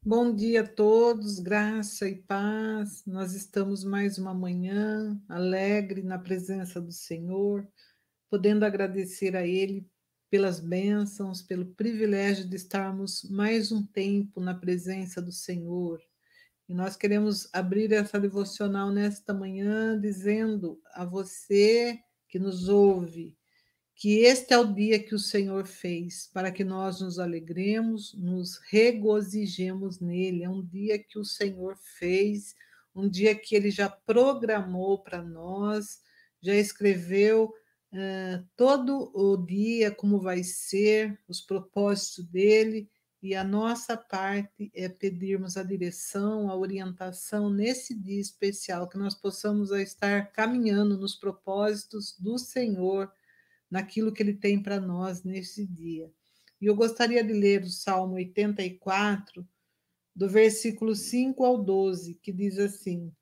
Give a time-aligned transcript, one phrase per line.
[0.00, 3.04] Bom dia a todos, graça e paz.
[3.04, 7.66] Nós estamos mais uma manhã alegre na presença do Senhor,
[8.30, 9.84] podendo agradecer a Ele
[10.30, 16.00] pelas bênçãos, pelo privilégio de estarmos mais um tempo na presença do Senhor.
[16.68, 23.37] E nós queremos abrir essa devocional nesta manhã dizendo a você que nos ouve,
[23.98, 28.56] que este é o dia que o Senhor fez, para que nós nos alegremos, nos
[28.70, 30.44] regozijemos nele.
[30.44, 32.54] É um dia que o Senhor fez,
[32.94, 35.98] um dia que ele já programou para nós,
[36.40, 37.52] já escreveu
[37.92, 42.88] uh, todo o dia como vai ser, os propósitos dele,
[43.20, 49.16] e a nossa parte é pedirmos a direção, a orientação nesse dia especial, que nós
[49.16, 53.10] possamos estar caminhando nos propósitos do Senhor
[53.70, 56.10] naquilo que ele tem para nós nesse dia.
[56.60, 59.46] E eu gostaria de ler o Salmo 84,
[60.14, 63.12] do versículo 5 ao 12, que diz assim: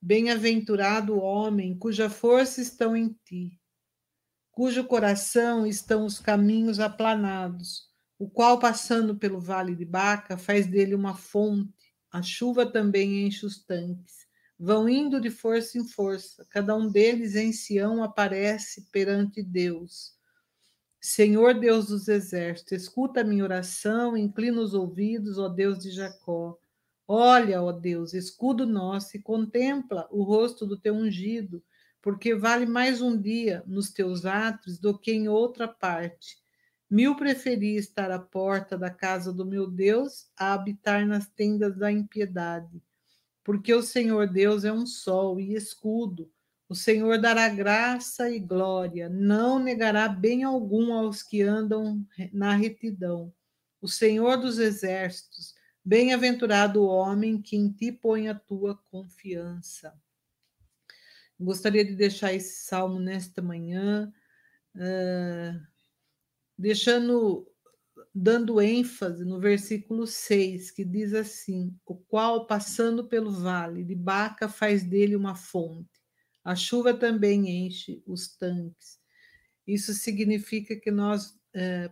[0.00, 3.60] Bem-aventurado o homem cuja força estão em ti,
[4.50, 7.88] cujo coração estão os caminhos aplanados,
[8.18, 13.46] o qual, passando pelo vale de Baca, faz dele uma fonte, a chuva também enche
[13.46, 14.29] os tanques
[14.62, 20.12] vão indo de força em força, cada um deles em Sião aparece perante Deus.
[21.00, 26.58] Senhor Deus dos exércitos, escuta a minha oração, inclina os ouvidos, ó Deus de Jacó.
[27.08, 31.64] Olha, ó Deus, escudo nosso, e contempla o rosto do teu ungido,
[32.02, 36.36] porque vale mais um dia nos teus atos do que em outra parte.
[36.90, 41.90] Mil preferi estar à porta da casa do meu Deus a habitar nas tendas da
[41.90, 42.82] impiedade
[43.44, 46.30] porque o Senhor Deus é um sol e escudo.
[46.68, 53.32] O Senhor dará graça e glória, não negará bem algum aos que andam na retidão.
[53.80, 59.92] O Senhor dos exércitos, bem-aventurado o homem que em ti põe a tua confiança.
[61.38, 64.12] Gostaria de deixar esse salmo nesta manhã,
[64.76, 65.66] uh,
[66.56, 67.49] deixando
[68.14, 74.48] dando ênfase no versículo 6, que diz assim: O qual, passando pelo vale de Baca,
[74.48, 76.00] faz dele uma fonte.
[76.44, 78.98] A chuva também enche os tanques.
[79.66, 81.90] Isso significa que nós é,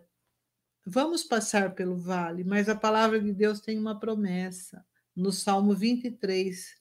[0.84, 4.84] vamos passar pelo vale, mas a palavra de Deus tem uma promessa.
[5.14, 6.76] No Salmo 23,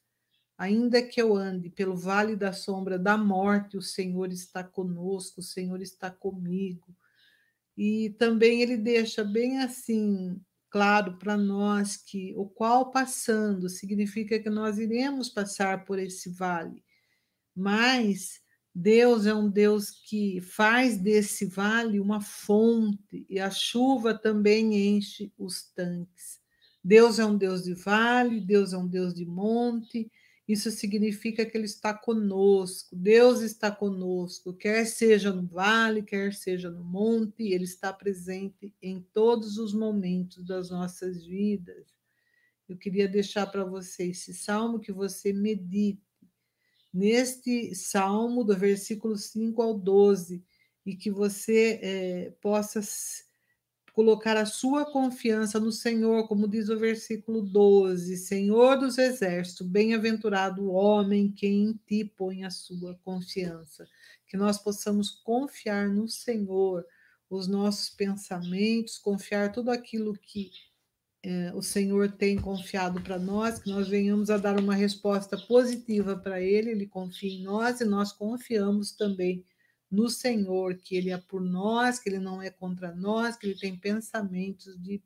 [0.58, 5.44] ainda que eu ande pelo vale da sombra da morte, o Senhor está conosco, o
[5.44, 6.96] Senhor está comigo.
[7.78, 14.50] E também ele deixa bem assim claro para nós que o qual passando significa que
[14.50, 16.84] nós iremos passar por esse vale.
[17.56, 18.42] Mas
[18.74, 25.32] Deus é um Deus que faz desse vale uma fonte e a chuva também enche
[25.38, 26.40] os tanques.
[26.84, 30.12] Deus é um Deus de vale, Deus é um Deus de monte,
[30.48, 36.72] isso significa que Ele está conosco, Deus está conosco, quer seja no vale, quer seja
[36.72, 41.98] no monte, Ele está presente em todos os momentos das nossas vidas.
[42.68, 46.02] Eu queria deixar para você esse salmo que você medite.
[46.94, 50.44] Neste salmo, do versículo 5 ao 12,
[50.86, 52.82] e que você é, possa
[53.98, 60.62] colocar a sua confiança no Senhor, como diz o versículo 12: Senhor dos exércitos, bem-aventurado
[60.62, 63.88] o homem que em ti põe a sua confiança.
[64.28, 66.86] Que nós possamos confiar no Senhor,
[67.28, 70.52] os nossos pensamentos, confiar tudo aquilo que
[71.24, 76.16] é, o Senhor tem confiado para nós, que nós venhamos a dar uma resposta positiva
[76.16, 79.44] para Ele, Ele confia em nós e nós confiamos também
[79.90, 83.60] no Senhor, que Ele é por nós, que Ele não é contra nós, que Ele
[83.60, 85.02] tem pensamentos de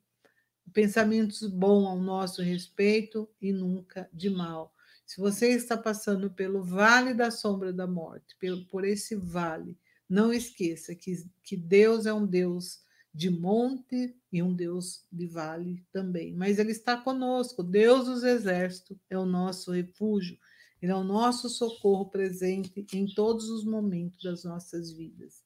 [0.72, 4.74] pensamentos bons ao nosso respeito e nunca de mal.
[5.04, 9.76] Se você está passando pelo vale da sombra da morte, pelo, por esse vale,
[10.08, 12.80] não esqueça que, que Deus é um Deus
[13.14, 16.34] de monte e um Deus de vale também.
[16.34, 20.38] Mas Ele está conosco, Deus dos exércitos é o nosso refúgio.
[20.82, 25.44] Ele é o nosso socorro presente em todos os momentos das nossas vidas.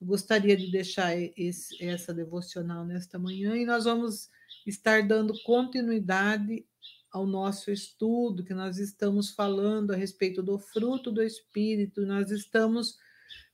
[0.00, 4.30] Eu gostaria de deixar esse, essa devocional nesta manhã e nós vamos
[4.64, 6.64] estar dando continuidade
[7.10, 12.96] ao nosso estudo, que nós estamos falando a respeito do fruto do Espírito, nós estamos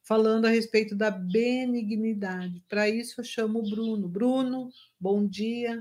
[0.02, 2.62] falando a respeito da benignidade.
[2.69, 4.08] Para isso, eu chamo o Bruno.
[4.08, 4.69] Bruno,
[4.99, 5.81] bom dia.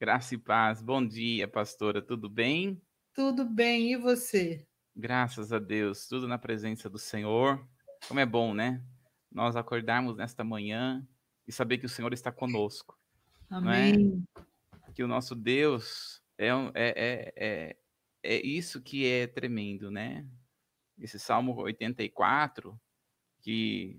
[0.00, 2.80] Graça e paz, bom dia, pastora, tudo bem?
[3.14, 4.66] Tudo bem, e você?
[4.96, 7.64] Graças a Deus, tudo na presença do Senhor.
[8.08, 8.82] Como é bom, né?
[9.30, 11.06] Nós acordarmos nesta manhã
[11.46, 12.98] e saber que o Senhor está conosco.
[13.48, 14.26] Amém.
[14.36, 14.92] É?
[14.92, 17.76] Que o nosso Deus é, é, é,
[18.20, 20.26] é isso que é tremendo, né?
[20.98, 22.76] Esse Salmo 84,
[23.40, 23.96] que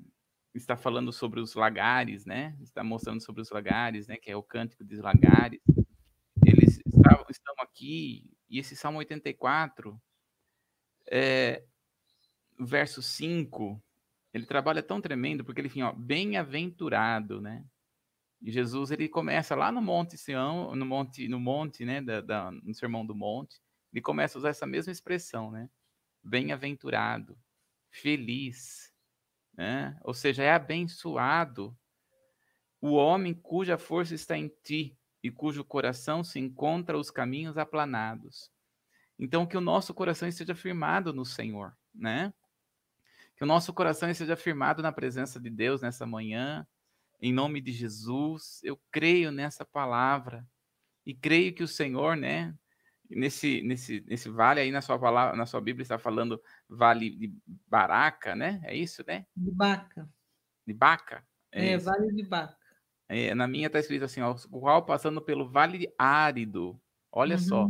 [0.53, 2.53] está falando sobre os lagares, né?
[2.59, 4.17] Está mostrando sobre os lagares, né?
[4.17, 5.61] Que é o cântico dos lagares.
[6.45, 9.99] Eles estavam, estão aqui, e esse Salmo 84,
[11.07, 11.63] é,
[12.59, 13.81] verso 5,
[14.33, 17.65] ele trabalha tão tremendo, porque ele fala, bem-aventurado, né?
[18.41, 22.01] E Jesus, ele começa lá no Monte Sião, no Monte, no Monte, né?
[22.01, 23.59] Da, da, no Sermão do Monte,
[23.91, 25.69] ele começa a usar essa mesma expressão, né?
[26.23, 27.37] Bem-aventurado,
[27.89, 28.91] feliz,
[29.53, 29.97] né?
[30.03, 31.75] Ou seja, é abençoado
[32.81, 34.95] o homem cuja força está em ti
[35.25, 38.51] e cujo coração se encontra os caminhos aplanados.
[39.17, 42.31] Então, que o nosso coração esteja firmado no Senhor, né?
[43.35, 46.67] Que o nosso coração esteja firmado na presença de Deus nessa manhã,
[47.19, 48.59] em nome de Jesus.
[48.63, 50.47] Eu creio nessa palavra
[51.03, 52.53] e creio que o Senhor, né,
[53.09, 56.39] nesse, nesse, nesse vale aí na sua palavra, na sua Bíblia está falando
[56.69, 57.33] vale de
[57.67, 58.61] Baraca, né?
[58.63, 59.25] É isso, né?
[59.35, 60.07] De Baca.
[60.67, 61.25] De Baca.
[61.51, 62.64] É, é vale de Baca.
[63.07, 66.79] É, na minha está escrito assim, ó, o qual passando pelo vale árido.
[67.11, 67.41] Olha uhum.
[67.41, 67.69] só.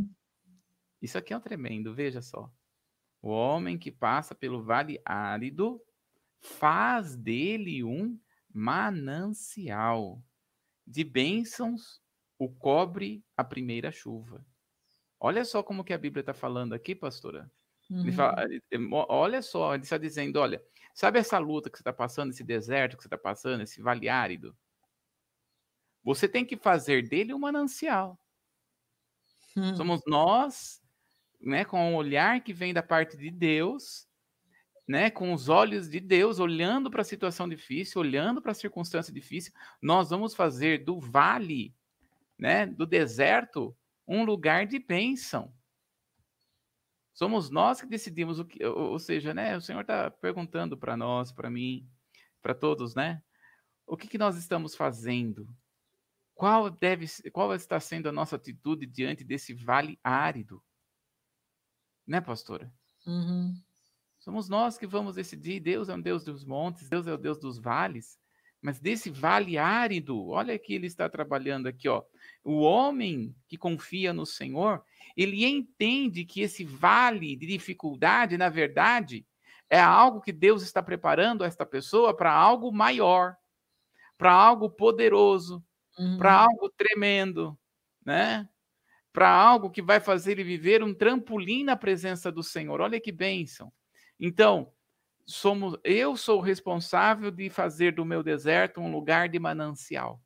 [1.01, 2.49] Isso aqui é um tremendo, veja só.
[3.21, 5.81] O homem que passa pelo vale árido
[6.39, 8.19] faz dele um
[8.53, 10.23] manancial
[10.85, 12.01] de bênçãos
[12.37, 14.45] o cobre a primeira chuva.
[15.19, 17.51] Olha só como que a Bíblia está falando aqui, pastora.
[17.89, 18.01] Uhum.
[18.01, 18.45] Ele fala,
[19.09, 22.97] olha só, ele está dizendo, olha, sabe essa luta que você está passando, esse deserto
[22.97, 24.55] que você está passando, esse vale árido?
[26.06, 28.18] Você tem que fazer dele um manancial.
[29.57, 29.75] Hum.
[29.75, 30.80] Somos nós,
[31.42, 34.07] né, com um olhar que vem da parte de Deus,
[34.88, 39.12] né, com os olhos de Deus, olhando para a situação difícil, olhando para a circunstância
[39.12, 41.74] difícil, nós vamos fazer do vale,
[42.38, 43.75] né, do deserto,
[44.07, 45.52] um lugar de bênção.
[47.16, 51.31] Somos nós que decidimos o que, ou seja, né, o Senhor está perguntando para nós,
[51.31, 51.90] para mim,
[52.44, 53.24] para todos, né,
[53.88, 55.48] o que, que nós estamos fazendo?
[56.35, 60.61] Qual deve, qual está sendo a nossa atitude diante desse vale árido?
[62.05, 62.71] Né, pastora?
[63.07, 63.55] Uhum.
[64.19, 65.61] Somos nós que vamos decidir.
[65.61, 68.19] Deus é um Deus dos montes, Deus é o Deus dos vales.
[68.61, 72.03] Mas desse vale árido, olha que ele está trabalhando aqui, ó.
[72.43, 74.83] O homem que confia no Senhor,
[75.15, 79.25] ele entende que esse vale de dificuldade, na verdade,
[79.69, 83.37] é algo que Deus está preparando esta pessoa para algo maior,
[84.17, 85.63] para algo poderoso,
[85.97, 86.18] uhum.
[86.18, 87.57] para algo tremendo,
[88.06, 88.47] né?
[89.12, 92.81] Para algo que vai fazer ele viver um trampolim na presença do Senhor.
[92.81, 93.71] Olha que bênção.
[94.19, 94.71] Então,
[95.25, 100.21] somos eu sou responsável de fazer do meu deserto um lugar de manancial.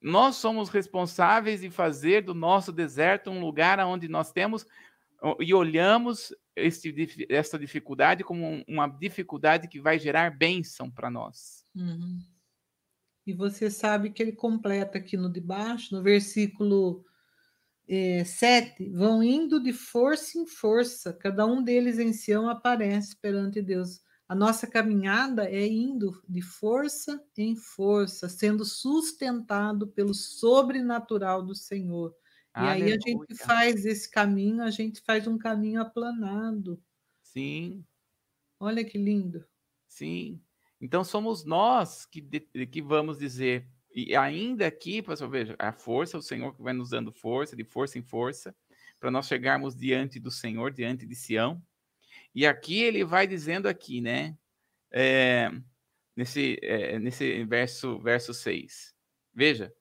[0.00, 4.66] Nós somos responsáveis de fazer do nosso deserto um lugar onde nós temos
[5.40, 11.64] e olhamos este, essa dificuldade como uma dificuldade que vai gerar bênção para nós.
[11.74, 12.20] Uhum.
[13.26, 17.04] E você sabe que ele completa aqui no de baixo, no versículo
[17.88, 23.60] é, 7, vão indo de força em força, cada um deles em Sião aparece perante
[23.60, 24.00] Deus.
[24.28, 32.14] A nossa caminhada é indo de força em força, sendo sustentado pelo sobrenatural do Senhor.
[32.52, 32.88] Aleluia.
[32.88, 36.82] E aí a gente faz esse caminho, a gente faz um caminho aplanado.
[37.22, 37.84] Sim.
[38.58, 39.44] Olha que lindo.
[39.86, 40.40] Sim.
[40.80, 42.20] Então somos nós que,
[42.66, 46.90] que vamos dizer, e ainda aqui, pessoal, veja, a força, o Senhor que vai nos
[46.90, 48.54] dando força, de força em força,
[49.00, 51.62] para nós chegarmos diante do Senhor, diante de Sião.
[52.34, 54.36] E aqui ele vai dizendo aqui, né?
[54.92, 55.50] É,
[56.14, 58.94] nesse, é, nesse verso, verso 6.
[59.34, 59.72] Veja,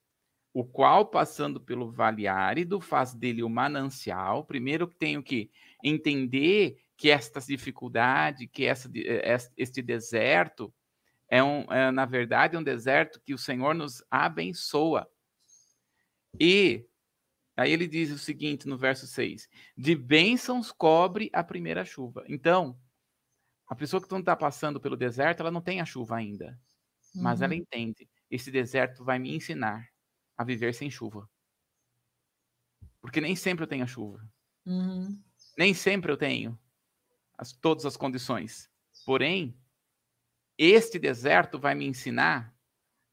[0.54, 4.46] o qual, passando pelo vale árido, faz dele o manancial.
[4.46, 5.52] Primeiro tenho que
[5.84, 10.74] entender que esta dificuldade, que essa, é, este deserto,
[11.30, 15.10] é, um, é, na verdade, um deserto que o Senhor nos abençoa.
[16.40, 16.86] E
[17.56, 22.24] aí ele diz o seguinte no verso 6: De bênçãos cobre a primeira chuva.
[22.28, 22.78] Então,
[23.68, 26.60] a pessoa que não está passando pelo deserto, ela não tem a chuva ainda.
[27.16, 27.24] Uhum.
[27.24, 27.60] Mas ela uhum.
[27.60, 29.90] entende: esse deserto vai me ensinar
[30.38, 31.30] a viver sem chuva.
[33.02, 34.28] Porque nem sempre eu tenho a chuva.
[34.66, 35.22] Uhum.
[35.58, 36.60] Nem sempre eu tenho
[37.38, 38.70] as, todas as condições.
[39.06, 39.56] Porém,
[40.58, 42.54] este deserto vai me ensinar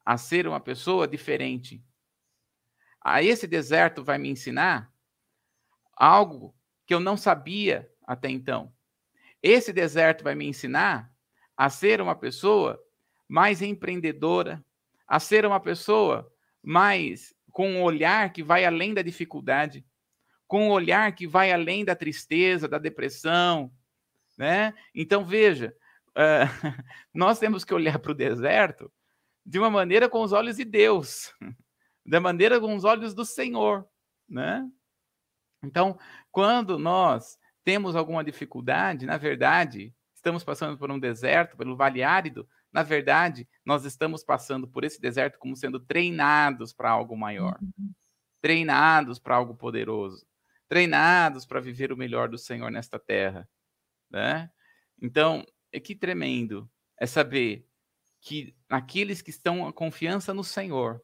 [0.05, 1.83] a ser uma pessoa diferente.
[3.01, 4.93] A esse deserto vai me ensinar
[5.95, 8.73] algo que eu não sabia até então.
[9.41, 11.11] Esse deserto vai me ensinar
[11.55, 12.81] a ser uma pessoa
[13.27, 14.63] mais empreendedora,
[15.07, 16.31] a ser uma pessoa
[16.61, 19.85] mais com um olhar que vai além da dificuldade,
[20.47, 23.71] com um olhar que vai além da tristeza, da depressão,
[24.37, 24.73] né?
[24.95, 25.75] Então veja,
[26.17, 26.47] uh,
[27.13, 28.91] nós temos que olhar para o deserto
[29.45, 31.33] de uma maneira com os olhos de Deus,
[32.05, 33.87] da maneira com os olhos do Senhor,
[34.27, 34.67] né?
[35.63, 35.97] Então,
[36.31, 42.47] quando nós temos alguma dificuldade, na verdade, estamos passando por um deserto, pelo vale árido,
[42.71, 47.93] na verdade, nós estamos passando por esse deserto como sendo treinados para algo maior, uhum.
[48.41, 50.25] treinados para algo poderoso,
[50.67, 53.47] treinados para viver o melhor do Senhor nesta terra,
[54.09, 54.49] né?
[55.01, 57.67] Então, é que tremendo é saber
[58.21, 61.03] que aqueles que estão com confiança no Senhor,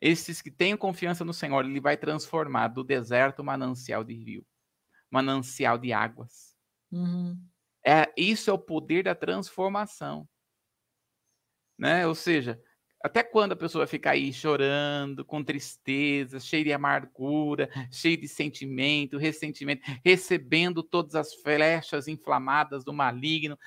[0.00, 4.46] esses que têm confiança no Senhor, ele vai transformar do deserto manancial de rio,
[5.10, 6.54] manancial de águas.
[6.92, 7.36] Uhum.
[7.84, 10.28] É, isso é o poder da transformação.
[11.76, 12.06] Né?
[12.06, 12.62] Ou seja,
[13.02, 18.26] até quando a pessoa vai ficar aí chorando, com tristeza, cheia de amargura, cheia de
[18.26, 23.58] sentimento, ressentimento, recebendo todas as flechas inflamadas do maligno,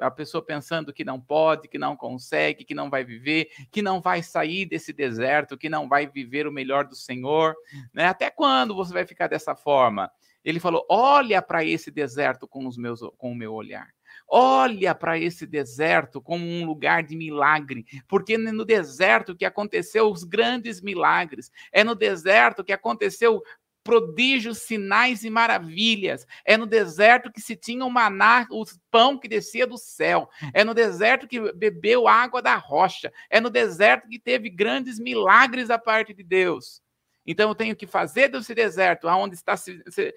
[0.00, 4.00] a pessoa pensando que não pode, que não consegue, que não vai viver, que não
[4.00, 7.54] vai sair desse deserto, que não vai viver o melhor do Senhor.
[7.92, 8.06] Né?
[8.06, 10.10] Até quando você vai ficar dessa forma?
[10.44, 13.88] Ele falou: olha para esse deserto com, os meus, com o meu olhar.
[14.28, 20.10] Olha para esse deserto como um lugar de milagre, porque é no deserto que aconteceu
[20.10, 23.42] os grandes milagres, é no deserto que aconteceu
[23.84, 26.26] prodígios, sinais e maravilhas.
[26.44, 30.28] É no deserto que se tinha o maná, o pão que descia do céu.
[30.54, 33.12] É no deserto que bebeu água da rocha.
[33.28, 36.82] É no deserto que teve grandes milagres da parte de Deus.
[37.26, 40.14] Então eu tenho que fazer desse deserto, aonde está se, se,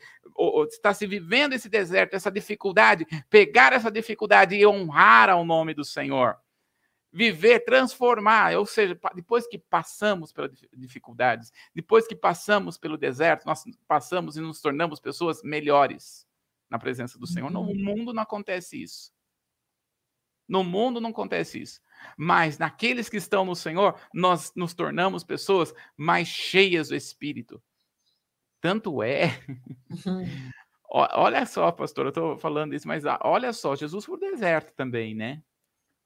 [0.70, 5.86] está se vivendo esse deserto, essa dificuldade, pegar essa dificuldade e honrar ao nome do
[5.86, 6.38] Senhor.
[7.12, 13.64] Viver, transformar, ou seja, depois que passamos pelas dificuldades, depois que passamos pelo deserto, nós
[13.88, 16.28] passamos e nos tornamos pessoas melhores
[16.70, 17.50] na presença do Senhor.
[17.50, 17.76] No uhum.
[17.76, 19.12] mundo não acontece isso.
[20.48, 21.82] No mundo não acontece isso.
[22.16, 27.62] Mas naqueles que estão no Senhor, nós nos tornamos pessoas mais cheias do Espírito.
[28.62, 29.40] Tanto é.
[30.06, 30.26] Uhum.
[30.90, 34.74] olha só, pastor, eu estou falando isso, mas olha só, Jesus foi para o deserto
[34.74, 35.44] também, né?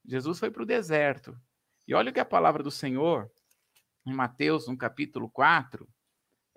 [0.05, 1.37] Jesus foi para o deserto.
[1.87, 3.31] E olha o que a palavra do Senhor,
[4.05, 5.87] em Mateus, no capítulo 4,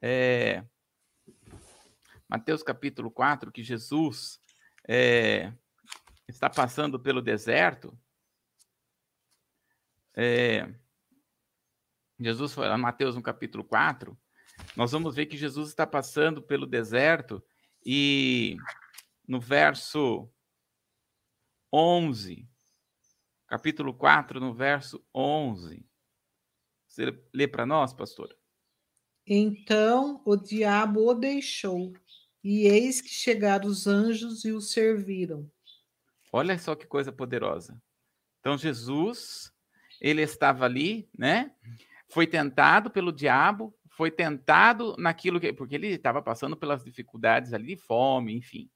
[0.00, 0.64] é,
[2.28, 4.40] Mateus capítulo 4, que Jesus
[4.88, 5.52] é,
[6.28, 7.98] está passando pelo deserto,
[10.16, 10.72] é,
[12.18, 14.16] Jesus foi lá, Mateus no capítulo 4,
[14.76, 17.44] nós vamos ver que Jesus está passando pelo deserto
[17.84, 18.56] e
[19.26, 20.30] no verso
[21.72, 22.48] 11,
[23.48, 25.84] capítulo 4, no verso 11.
[26.86, 28.36] Você lê para nós, pastor?
[29.26, 31.92] Então o diabo o deixou,
[32.42, 35.50] e eis que chegaram os anjos e o serviram.
[36.36, 37.80] Olha só que coisa poderosa.
[38.40, 39.52] Então Jesus
[40.00, 41.52] ele estava ali, né?
[42.10, 45.52] Foi tentado pelo diabo, foi tentado naquilo que.
[45.52, 48.68] Porque ele estava passando pelas dificuldades ali de fome, enfim.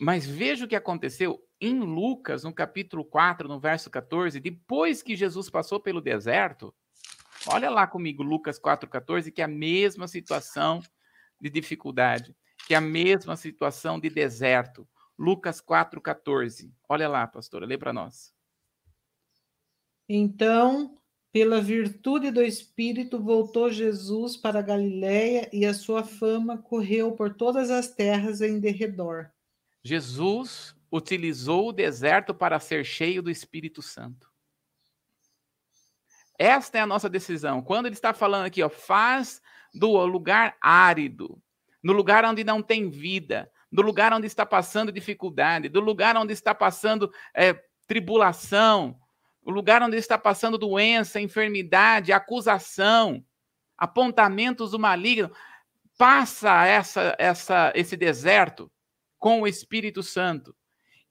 [0.00, 5.14] Mas veja o que aconteceu em Lucas, no capítulo 4, no verso 14, depois que
[5.14, 6.74] Jesus passou pelo deserto.
[7.48, 10.80] Olha lá comigo, Lucas 4,14, que é a mesma situação
[11.38, 12.34] de dificuldade,
[12.66, 14.88] que é a mesma situação de deserto.
[15.18, 16.72] Lucas 4,14.
[16.88, 18.34] Olha lá, pastora, lê para nós.
[20.08, 20.96] Então,
[21.32, 27.34] pela virtude do Espírito, voltou Jesus para a Galiléia e a sua fama correu por
[27.34, 29.30] todas as terras em derredor.
[29.82, 34.30] Jesus utilizou o deserto para ser cheio do Espírito Santo.
[36.38, 37.62] Esta é a nossa decisão.
[37.62, 39.40] Quando ele está falando aqui, ó, faz
[39.74, 41.40] do lugar árido,
[41.82, 46.32] no lugar onde não tem vida, do lugar onde está passando dificuldade, do lugar onde
[46.32, 47.52] está passando é,
[47.86, 48.98] tribulação,
[49.42, 53.22] o lugar onde está passando doença, enfermidade, acusação,
[53.76, 55.30] apontamentos do maligno,
[55.98, 58.72] passa essa, essa, esse deserto
[59.18, 60.56] com o Espírito Santo.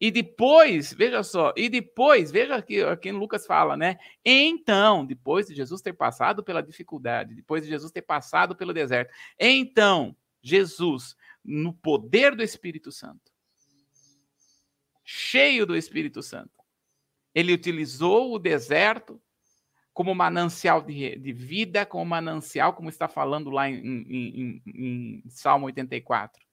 [0.01, 3.95] E depois, veja só, e depois, veja aqui, aqui Lucas fala, né?
[4.25, 9.13] Então, depois de Jesus ter passado pela dificuldade, depois de Jesus ter passado pelo deserto,
[9.39, 11.15] então, Jesus,
[11.45, 13.31] no poder do Espírito Santo,
[15.03, 16.63] cheio do Espírito Santo,
[17.33, 19.21] ele utilizou o deserto
[19.93, 25.29] como manancial de, de vida, como manancial, como está falando lá em, em, em, em
[25.29, 26.43] Salmo 84.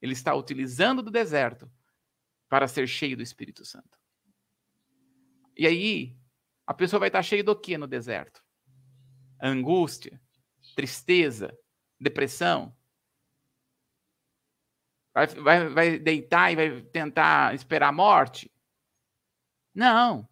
[0.00, 1.70] Ele está utilizando do deserto
[2.48, 3.98] para ser cheio do Espírito Santo.
[5.56, 6.16] E aí,
[6.66, 8.42] a pessoa vai estar cheia do que no deserto?
[9.40, 10.20] angústia,
[10.76, 11.56] tristeza,
[11.98, 12.76] depressão?
[15.12, 18.50] Vai, vai, vai deitar e vai tentar esperar a morte?
[19.74, 20.28] Não.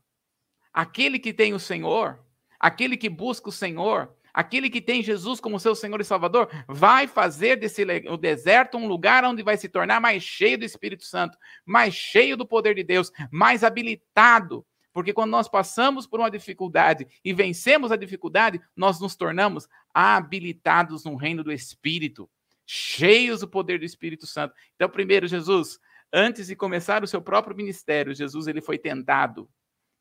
[0.73, 2.25] Aquele que tem o Senhor,
[2.59, 7.09] aquele que busca o Senhor, aquele que tem Jesus como seu Senhor e Salvador, vai
[7.09, 11.37] fazer desse o deserto um lugar onde vai se tornar mais cheio do Espírito Santo,
[11.65, 14.65] mais cheio do poder de Deus, mais habilitado.
[14.93, 21.05] Porque quando nós passamos por uma dificuldade e vencemos a dificuldade, nós nos tornamos habilitados
[21.05, 22.29] no reino do Espírito,
[22.71, 24.55] cheios do poder do Espírito Santo.
[24.75, 25.81] Então, primeiro, Jesus,
[26.13, 29.51] antes de começar o seu próprio ministério, Jesus ele foi tentado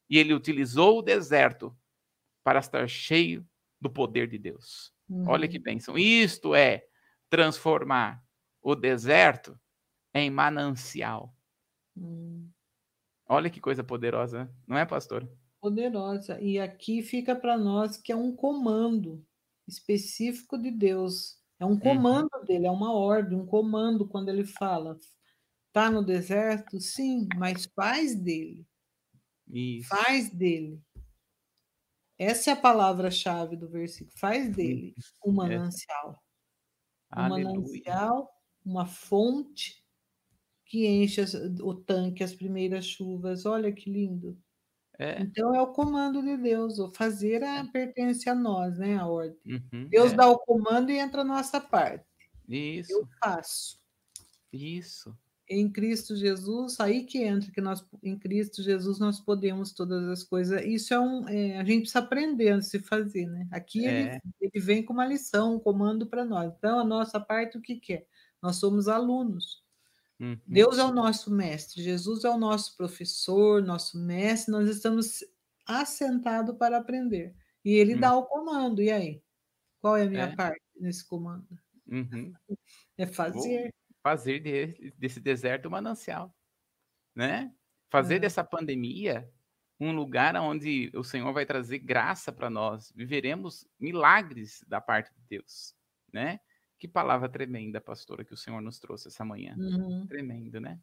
[0.10, 1.74] e ele utilizou o deserto
[2.44, 3.48] para estar cheio
[3.80, 4.94] do poder de Deus.
[5.10, 5.30] Uhum.
[5.30, 5.98] Olha que bênção.
[5.98, 6.86] Isto é
[7.30, 8.22] transformar
[8.62, 9.58] o deserto
[10.14, 11.34] em manancial.
[11.96, 12.50] Uhum.
[13.30, 15.26] Olha que coisa poderosa, não é, pastor?
[15.62, 16.40] Poderosa.
[16.42, 19.26] E aqui fica para nós que é um comando
[19.66, 21.37] específico de Deus.
[21.60, 21.80] É um uhum.
[21.80, 22.46] comando uhum.
[22.46, 24.98] dele, é uma ordem, um comando quando ele fala.
[25.74, 26.80] Tá no deserto?
[26.80, 28.66] Sim, mas faz dele.
[29.48, 29.88] Isso.
[29.90, 30.82] Faz dele.
[32.18, 34.18] Essa é a palavra-chave do versículo.
[34.18, 36.20] Faz dele um manancial.
[37.16, 37.22] É.
[37.22, 38.30] Um manancial,
[38.66, 39.84] uma fonte
[40.66, 41.22] que enche
[41.62, 43.46] o tanque, as primeiras chuvas.
[43.46, 44.38] Olha que lindo.
[45.00, 45.22] É.
[45.22, 46.80] Então é o comando de Deus.
[46.80, 48.98] O fazer é, pertence a nós, né?
[48.98, 49.38] A ordem.
[49.46, 50.16] Uhum, Deus é.
[50.16, 52.06] dá o comando e entra a nossa parte.
[52.48, 52.92] Isso.
[52.92, 53.80] Eu faço.
[54.52, 55.16] Isso
[55.50, 60.24] em Cristo Jesus, aí que entra que nós em Cristo Jesus nós podemos todas as
[60.24, 60.64] coisas.
[60.66, 63.48] Isso é um, é, a gente precisa aprender a se fazer, né?
[63.52, 64.16] Aqui é.
[64.16, 66.54] ele, ele, vem com uma lição, um comando para nós.
[66.58, 68.06] Então a nossa parte o que, que é?
[68.42, 69.64] Nós somos alunos.
[70.20, 70.40] Uhum.
[70.48, 74.52] Deus é o nosso mestre, Jesus é o nosso professor, nosso mestre.
[74.52, 75.24] Nós estamos
[75.66, 78.00] assentados para aprender e Ele uhum.
[78.00, 78.82] dá o comando.
[78.82, 79.22] E aí,
[79.80, 80.36] qual é a minha é.
[80.36, 81.48] parte nesse comando?
[81.88, 82.34] Uhum.
[83.00, 83.72] É fazer
[84.08, 86.34] fazer de, desse deserto um manancial,
[87.14, 87.54] né?
[87.90, 89.30] Fazer dessa pandemia
[89.80, 95.22] um lugar onde o Senhor vai trazer graça para nós, viveremos milagres da parte de
[95.30, 95.76] Deus,
[96.12, 96.40] né?
[96.80, 99.56] Que palavra tremenda, pastora, que o Senhor nos trouxe essa manhã.
[99.58, 100.06] Uhum.
[100.08, 100.80] Tremendo, né?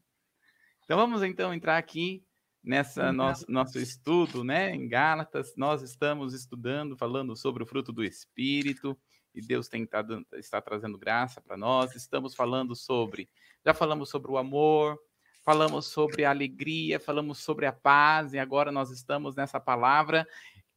[0.84, 2.24] Então vamos então entrar aqui
[2.62, 4.74] nessa nosso, nosso estudo, né?
[4.74, 8.98] Em Gálatas, nós estamos estudando, falando sobre o fruto do Espírito
[9.34, 10.04] e Deus tem tá,
[10.34, 11.96] está trazendo graça para nós.
[11.96, 13.28] Estamos falando sobre,
[13.64, 14.96] já falamos sobre o amor,
[15.44, 20.24] falamos sobre a alegria, falamos sobre a paz, e agora nós estamos nessa palavra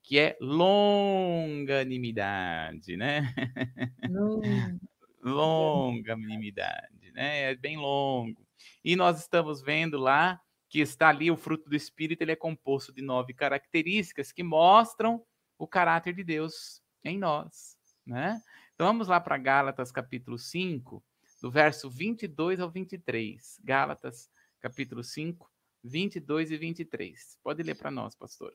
[0.02, 3.32] que é longanimidade, né?
[5.28, 7.52] Longanimidade, né?
[7.52, 8.46] É bem longo.
[8.84, 12.94] E nós estamos vendo lá que está ali o fruto do Espírito, ele é composto
[12.94, 15.24] de nove características que mostram
[15.58, 18.42] o caráter de Deus em nós né?
[18.74, 21.04] Então vamos lá para Gálatas capítulo 5,
[21.42, 23.60] do verso 22 ao 23.
[23.64, 25.52] Gálatas capítulo 5,
[25.84, 27.38] 22 e 23.
[27.44, 28.54] Pode ler para nós, pastora.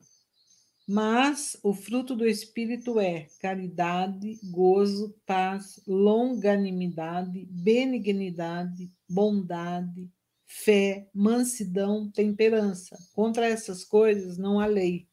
[0.87, 10.11] Mas o fruto do Espírito é caridade, gozo, paz, longanimidade, benignidade, bondade,
[10.45, 12.97] fé, mansidão, temperança.
[13.13, 15.07] Contra essas coisas não há lei.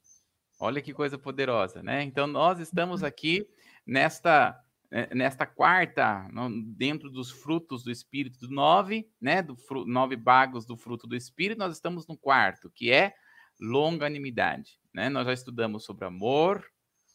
[0.59, 2.03] Olha que coisa poderosa, né?
[2.03, 3.49] Então nós estamos aqui
[3.87, 4.61] nesta
[4.93, 6.29] eh, nesta quarta,
[6.77, 9.57] dentro dos frutos do Espírito, do nove, né, do
[9.87, 13.15] nove bagos do fruto do Espírito, nós estamos no quarto, que é
[13.61, 15.09] longanimidade, né?
[15.09, 16.65] Nós já estudamos sobre amor,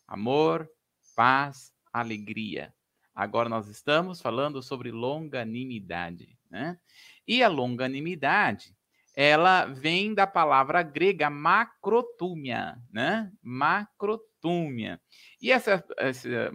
[0.07, 0.69] amor,
[1.15, 2.73] paz, alegria.
[3.13, 6.77] Agora nós estamos falando sobre longanimidade, né?
[7.25, 8.75] E a longanimidade,
[9.15, 13.31] ela vem da palavra grega macrotúmia, né?
[13.41, 15.01] Macrotúmia.
[15.41, 16.51] E essa, essa,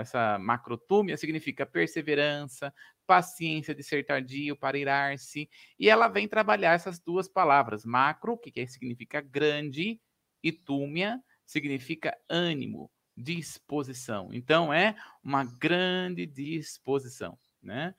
[0.00, 2.72] essa macrotúmia significa perseverança,
[3.06, 5.50] paciência de ser tardio para irar-se.
[5.78, 7.84] E ela vem trabalhar essas duas palavras.
[7.84, 10.00] Macro, que significa grande,
[10.44, 14.28] e túmia significa ânimo, disposição.
[14.32, 17.94] Então, é uma grande disposição, né?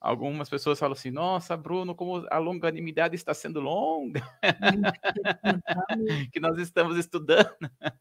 [0.00, 4.22] Algumas pessoas falam assim: nossa, Bruno, como a longanimidade está sendo longa,
[6.32, 7.50] que nós estamos estudando.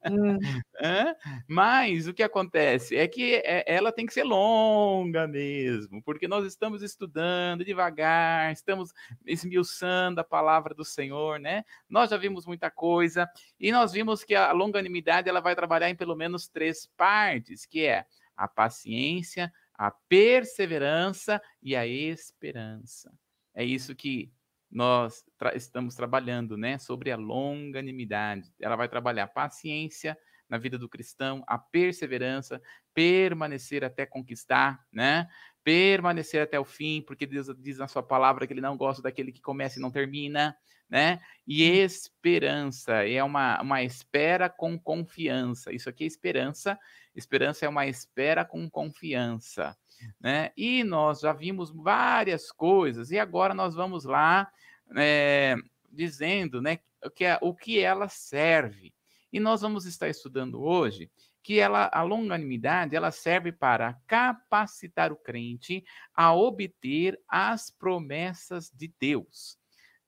[0.82, 1.14] É.
[1.46, 6.46] Mas o que acontece é que é, ela tem que ser longa mesmo, porque nós
[6.46, 8.94] estamos estudando devagar, estamos
[9.26, 11.66] esmiuçando a palavra do Senhor, né?
[11.90, 15.96] Nós já vimos muita coisa e nós vimos que a longanimidade ela vai trabalhar em
[15.96, 18.06] pelo menos três partes, que é
[18.38, 23.10] a paciência, a perseverança e a esperança.
[23.56, 24.30] É isso que
[24.70, 26.78] nós tra estamos trabalhando, né?
[26.78, 28.54] Sobre a longanimidade.
[28.60, 30.18] Ela vai trabalhar paciência,
[30.50, 32.62] na vida do cristão, a perseverança,
[32.94, 35.30] permanecer até conquistar, né?
[35.70, 39.32] Permanecer até o fim, porque Deus diz na sua palavra que ele não gosta daquele
[39.32, 40.58] que começa e não termina,
[40.90, 41.20] né?
[41.48, 45.72] E esperança é uma, uma espera com confiança.
[45.72, 46.76] Isso aqui é esperança.
[47.16, 49.78] Esperança é uma espera com confiança,
[50.20, 50.52] né?
[50.58, 54.52] E nós já vimos várias coisas, e agora nós vamos lá
[54.98, 55.56] é,
[55.92, 58.92] dizendo, né, o que, é, o que ela serve.
[59.32, 61.12] E nós vamos estar estudando hoje
[61.44, 68.94] que ela, a longanimidade ela serve para capacitar o crente a obter as promessas de
[69.00, 69.58] Deus.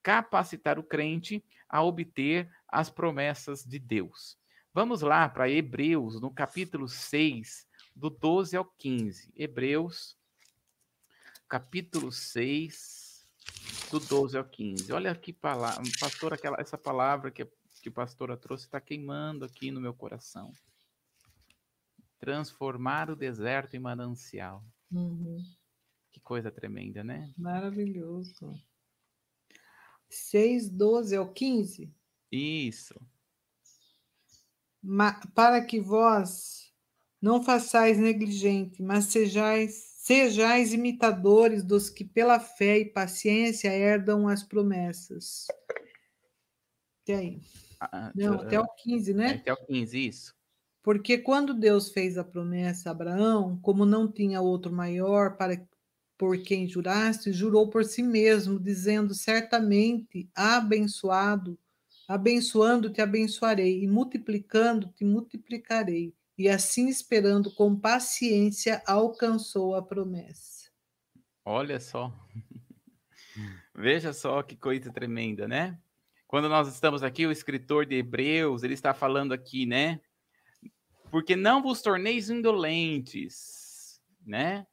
[0.02, 4.38] Capacitar o crente a obter as promessas de Deus.
[4.74, 9.32] Vamos lá para Hebreus, no capítulo 6, do 12 ao 15.
[9.36, 10.16] Hebreus,
[11.48, 13.26] capítulo 6,
[13.90, 14.92] do 12 ao 15.
[14.92, 17.44] Olha que palavra, pastor, aquela, essa palavra que,
[17.82, 20.52] que a pastora trouxe está queimando aqui no meu coração.
[22.22, 24.64] Transformar o deserto em manancial.
[24.92, 25.42] Uhum.
[26.12, 27.32] Que coisa tremenda, né?
[27.36, 28.54] Maravilhoso.
[30.08, 31.92] 6, 12 ao 15?
[32.30, 32.94] Isso.
[34.80, 36.72] Ma para que vós
[37.20, 44.44] não façais negligente, mas sejais, sejais imitadores dos que pela fé e paciência herdam as
[44.44, 45.48] promessas.
[47.02, 47.40] Até aí.
[47.80, 49.32] Ah, não, até o 15, né?
[49.32, 50.41] É, até o 15, isso.
[50.82, 55.64] Porque quando Deus fez a promessa a Abraão, como não tinha outro maior para
[56.18, 61.58] por quem juraste, jurou por si mesmo, dizendo: Certamente abençoado,
[62.06, 66.14] abençoando te abençoarei, e multiplicando te multiplicarei.
[66.36, 70.70] E assim, esperando com paciência, alcançou a promessa.
[71.44, 72.12] Olha só.
[73.74, 75.78] Veja só que coisa tremenda, né?
[76.26, 80.00] Quando nós estamos aqui, o escritor de Hebreus, ele está falando aqui, né?
[81.12, 84.66] Porque não vos torneis indolentes, né?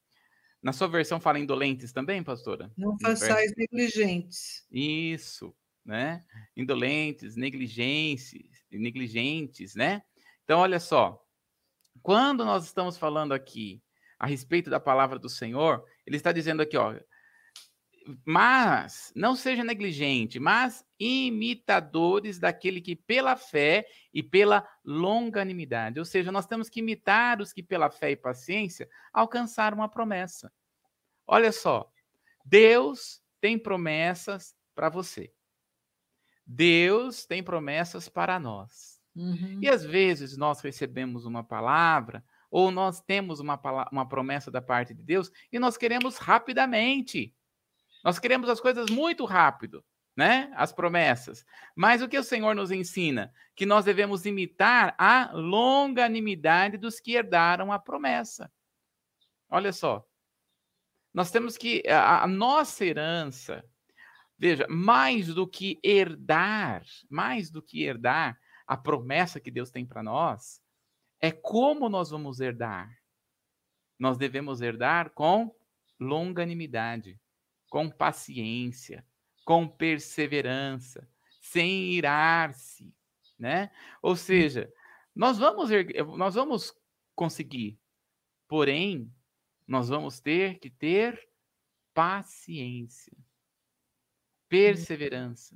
[0.64, 2.72] Na sua versão fala indolentes também, pastora?
[2.78, 4.66] Não façais negligentes.
[4.72, 6.24] Isso, né?
[6.56, 10.02] Indolentes, negligentes, negligentes, né?
[10.46, 11.22] Então, olha só.
[12.02, 13.84] Quando nós estamos falando aqui
[14.18, 16.98] a respeito da palavra do Senhor, ele está dizendo aqui, ó,
[18.26, 26.00] mas não seja negligente, mas imitadores daquele que pela fé e pela longanimidade.
[26.00, 30.52] Ou seja, nós temos que imitar os que pela fé e paciência alcançaram uma promessa.
[31.28, 31.92] Olha só,
[32.44, 35.32] Deus tem promessas para você.
[36.46, 39.00] Deus tem promessas para nós.
[39.16, 39.60] Uhum.
[39.62, 43.60] E às vezes nós recebemos uma palavra ou nós temos uma,
[43.92, 47.36] uma promessa da parte de Deus e nós queremos rapidamente.
[48.04, 49.84] Nós queremos as coisas muito rápido,
[50.16, 50.52] né?
[50.56, 51.46] As promessas.
[51.76, 53.34] Mas o que o Senhor nos ensina?
[53.56, 58.52] Que nós devemos imitar a longanimidade dos que herdaram a promessa.
[59.50, 60.06] Olha só.
[61.14, 63.66] Nós temos que a, a nossa herança,
[64.38, 70.04] veja, mais do que herdar, mais do que herdar a promessa que Deus tem para
[70.04, 70.62] nós,
[71.20, 72.90] é como nós vamos herdar.
[73.98, 75.54] Nós devemos herdar com
[76.00, 77.20] longanimidade
[77.70, 79.06] com paciência,
[79.46, 81.08] com perseverança,
[81.42, 82.94] sem irar-se,
[83.38, 83.72] né?
[84.02, 84.72] Ou seja,
[85.16, 85.70] nós vamos
[86.18, 86.74] nós vamos
[87.16, 87.80] conseguir,
[88.48, 89.14] porém
[89.68, 91.30] nós vamos ter que ter
[91.94, 93.14] paciência,
[94.48, 95.56] perseverança,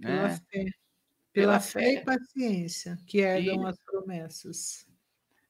[0.00, 0.36] pela né?
[0.36, 0.72] fé, pela,
[1.32, 1.80] pela fé.
[1.80, 1.92] fé.
[1.94, 4.88] e paciência que herdam as promessas.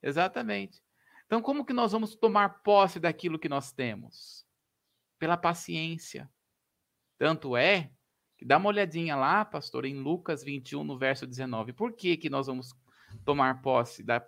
[0.03, 0.83] Exatamente.
[1.27, 4.47] Então, como que nós vamos tomar posse daquilo que nós temos?
[5.23, 6.29] Pela paciência.
[7.17, 7.93] Tanto é
[8.37, 11.73] que dá uma olhadinha lá, pastor, em Lucas 21, no verso 19.
[11.75, 12.75] Por que, que nós vamos
[13.25, 14.21] tomar posse da,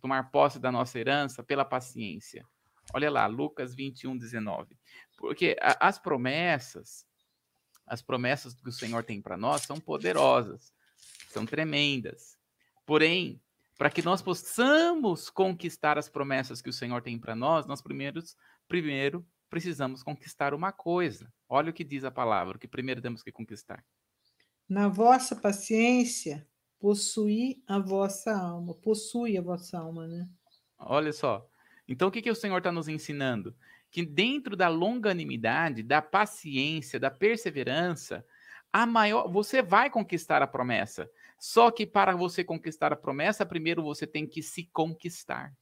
[0.00, 2.44] tomar posse da nossa herança pela paciência?
[2.92, 4.76] Olha lá, Lucas 21, 19.
[5.16, 7.06] Porque a, as promessas,
[7.86, 10.74] as promessas que o Senhor tem para nós são poderosas,
[11.28, 12.36] são tremendas.
[12.84, 13.40] Porém,
[13.78, 18.36] para que nós possamos conquistar as promessas que o Senhor tem para nós, nós primeiros,
[18.66, 21.32] primeiro precisamos conquistar uma coisa.
[21.48, 23.84] Olha o que diz a palavra, o que primeiro temos que conquistar.
[24.68, 26.44] Na vossa paciência,
[26.80, 28.74] possui a vossa alma.
[28.74, 30.28] Possui a vossa alma, né?
[30.76, 31.48] Olha só.
[31.86, 33.54] Então, o que, que o Senhor está nos ensinando?
[33.92, 38.26] Que dentro da longanimidade, da paciência, da perseverança,
[38.72, 41.08] a maior, você vai conquistar a promessa.
[41.38, 45.54] Só que para você conquistar a promessa, primeiro você tem que se conquistar.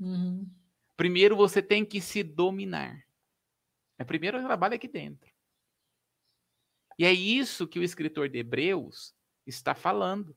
[0.00, 0.50] Uhum.
[0.96, 3.03] Primeiro você tem que se dominar.
[3.98, 5.32] É primeiro trabalho aqui dentro.
[6.98, 9.14] E é isso que o escritor de Hebreus
[9.46, 10.36] está falando.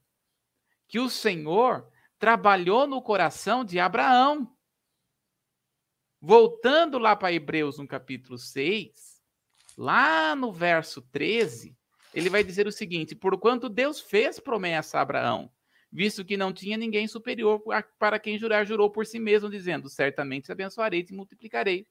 [0.90, 4.56] que o Senhor trabalhou no coração de Abraão.
[6.20, 9.22] Voltando lá para Hebreus, no capítulo 6,
[9.78, 11.78] lá no verso 13,
[12.14, 15.52] ele vai dizer o seguinte: Porquanto Deus fez promessa a Abraão,
[15.92, 17.62] visto que não tinha ninguém superior
[18.00, 21.86] para quem jurar, jurou por si mesmo, dizendo: Certamente te abençoarei e te multiplicarei.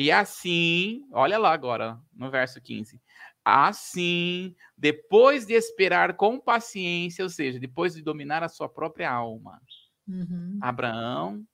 [0.00, 2.98] E assim, olha lá agora, no verso 15.
[3.44, 9.60] Assim, depois de esperar com paciência, ou seja, depois de dominar a sua própria alma,
[10.08, 10.58] uhum.
[10.62, 11.46] Abraão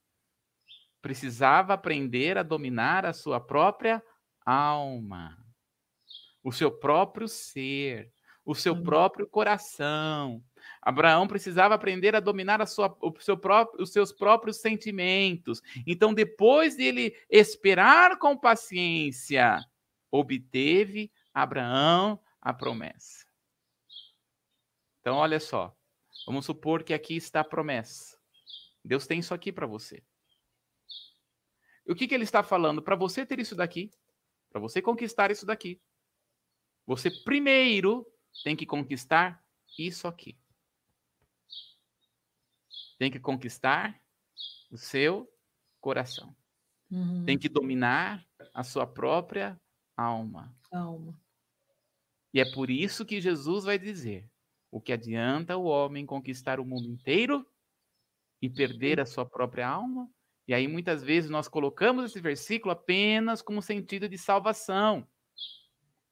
[1.03, 4.01] precisava aprender a dominar a sua própria
[4.45, 5.37] alma,
[6.41, 8.13] o seu próprio ser,
[8.45, 8.85] o seu uhum.
[8.85, 10.41] próprio coração.
[10.87, 15.61] Abraão precisava aprender a dominar a sua, o seu próprio, os seus próprios sentimentos.
[15.85, 19.59] Então, depois de ele esperar com paciência,
[20.13, 23.27] obteve Abraão a promessa.
[25.01, 25.77] Então, olha só.
[26.25, 28.17] Vamos supor que aqui está a promessa.
[28.85, 30.05] Deus tem isso aqui para você.
[31.85, 32.81] O que, que ele está falando?
[32.81, 33.91] Para você ter isso daqui,
[34.51, 35.83] para você conquistar isso daqui,
[36.87, 38.07] você primeiro
[38.45, 39.45] tem que conquistar
[39.77, 40.39] isso aqui.
[42.99, 44.01] Tem que conquistar
[44.71, 45.31] o seu
[45.81, 46.35] coração.
[46.91, 47.25] Uhum.
[47.25, 49.61] Tem que dominar a sua própria
[49.97, 50.55] alma.
[50.73, 51.19] Alma.
[52.33, 54.29] E é por isso que Jesus vai dizer:
[54.71, 57.47] o que adianta o homem conquistar o mundo inteiro
[58.41, 60.11] e perder a sua própria alma?
[60.47, 65.07] E aí muitas vezes nós colocamos esse versículo apenas como sentido de salvação.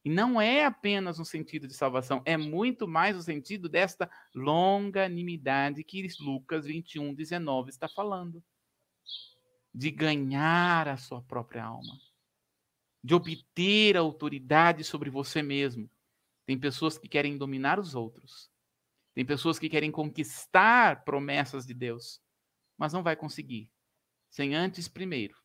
[0.04, 5.82] E não é apenas um sentido de salvação, é muito mais o sentido desta longanimidade
[5.82, 8.44] que Lucas 21, 19 está falando.
[9.74, 11.98] De ganhar a sua própria alma,
[13.02, 15.90] de obter autoridade sobre você mesmo,
[16.46, 18.50] tem pessoas que querem dominar os outros.
[19.14, 22.20] Tem pessoas que querem conquistar promessas de Deus,
[22.76, 23.70] mas não vai conseguir
[24.34, 25.36] sem antes primeiro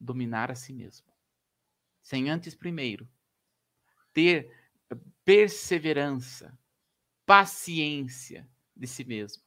[0.00, 1.06] dominar a si mesmo.
[2.02, 3.08] Sem antes primeiro
[4.12, 4.50] ter
[5.24, 6.56] perseverança,
[7.24, 9.42] paciência de si mesmo.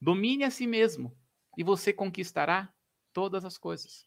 [0.00, 1.16] Domine a si mesmo
[1.56, 2.72] e você conquistará
[3.12, 4.06] todas as coisas.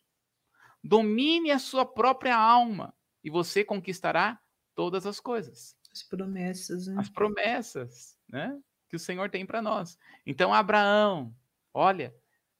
[0.83, 4.41] Domine a sua própria alma e você conquistará
[4.75, 5.77] todas as coisas.
[5.91, 6.95] As promessas, né?
[6.99, 8.61] As promessas, né?
[8.89, 9.97] Que o Senhor tem para nós.
[10.25, 11.33] Então, Abraão,
[11.73, 12.13] olha,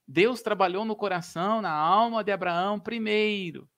[0.08, 3.68] Deus trabalhou no coração, na alma de Abraão primeiro,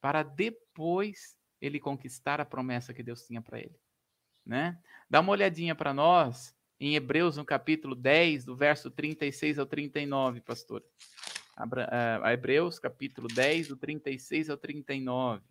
[0.00, 1.36] para depois
[1.66, 3.78] ele conquistar a promessa que Deus tinha para ele,
[4.44, 4.78] né?
[5.08, 10.40] Dá uma olhadinha para nós em Hebreus, no capítulo 10, do verso 36 ao 39,
[10.40, 10.84] pastor.
[11.56, 11.88] Abra,
[12.22, 15.42] uh, Hebreus, capítulo 10, do 36 ao 39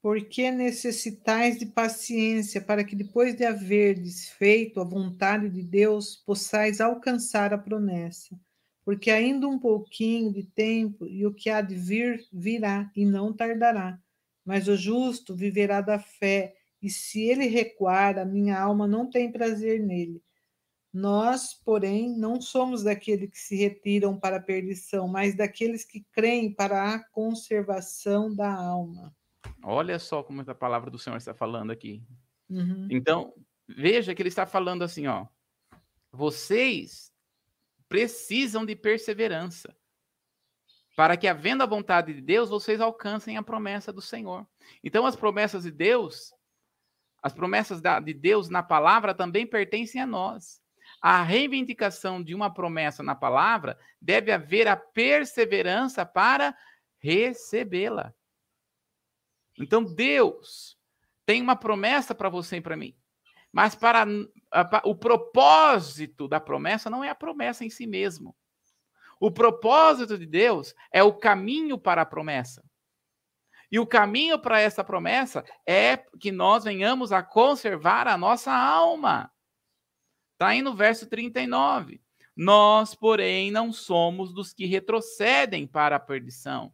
[0.00, 6.80] porque necessitais de paciência, para que depois de haverdes feito a vontade de Deus, possais
[6.80, 8.38] alcançar a promessa.
[8.88, 13.34] Porque ainda um pouquinho de tempo, e o que há de vir, virá, e não
[13.34, 14.00] tardará.
[14.42, 19.30] Mas o justo viverá da fé, e se ele recuar, a minha alma não tem
[19.30, 20.22] prazer nele.
[20.90, 26.50] Nós, porém, não somos daqueles que se retiram para a perdição, mas daqueles que creem
[26.50, 29.14] para a conservação da alma.
[29.62, 32.02] Olha só como a palavra do Senhor está falando aqui.
[32.48, 32.88] Uhum.
[32.90, 33.34] Então,
[33.68, 35.26] veja que ele está falando assim, ó.
[36.10, 37.12] Vocês
[37.88, 39.74] precisam de perseverança
[40.98, 44.44] para que, havendo a vontade de Deus, vocês alcancem a promessa do Senhor.
[44.82, 46.34] Então, as promessas de Deus,
[47.22, 50.60] as promessas de Deus na palavra também pertencem a nós.
[51.00, 56.52] A reivindicação de uma promessa na palavra deve haver a perseverança para
[56.98, 58.12] recebê-la.
[59.56, 60.76] Então Deus
[61.24, 62.96] tem uma promessa para você e para mim.
[63.52, 64.06] Mas para
[64.84, 68.36] o propósito da promessa não é a promessa em si mesmo.
[69.20, 72.64] O propósito de Deus é o caminho para a promessa.
[73.70, 79.30] E o caminho para essa promessa é que nós venhamos a conservar a nossa alma.
[80.32, 82.00] Está aí no verso 39.
[82.34, 86.72] Nós, porém, não somos dos que retrocedem para a perdição,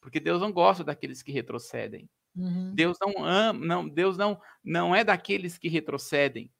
[0.00, 2.08] porque Deus não gosta daqueles que retrocedem.
[2.36, 2.74] Uhum.
[2.74, 6.52] Deus não ama, não, Deus não, não é daqueles que retrocedem.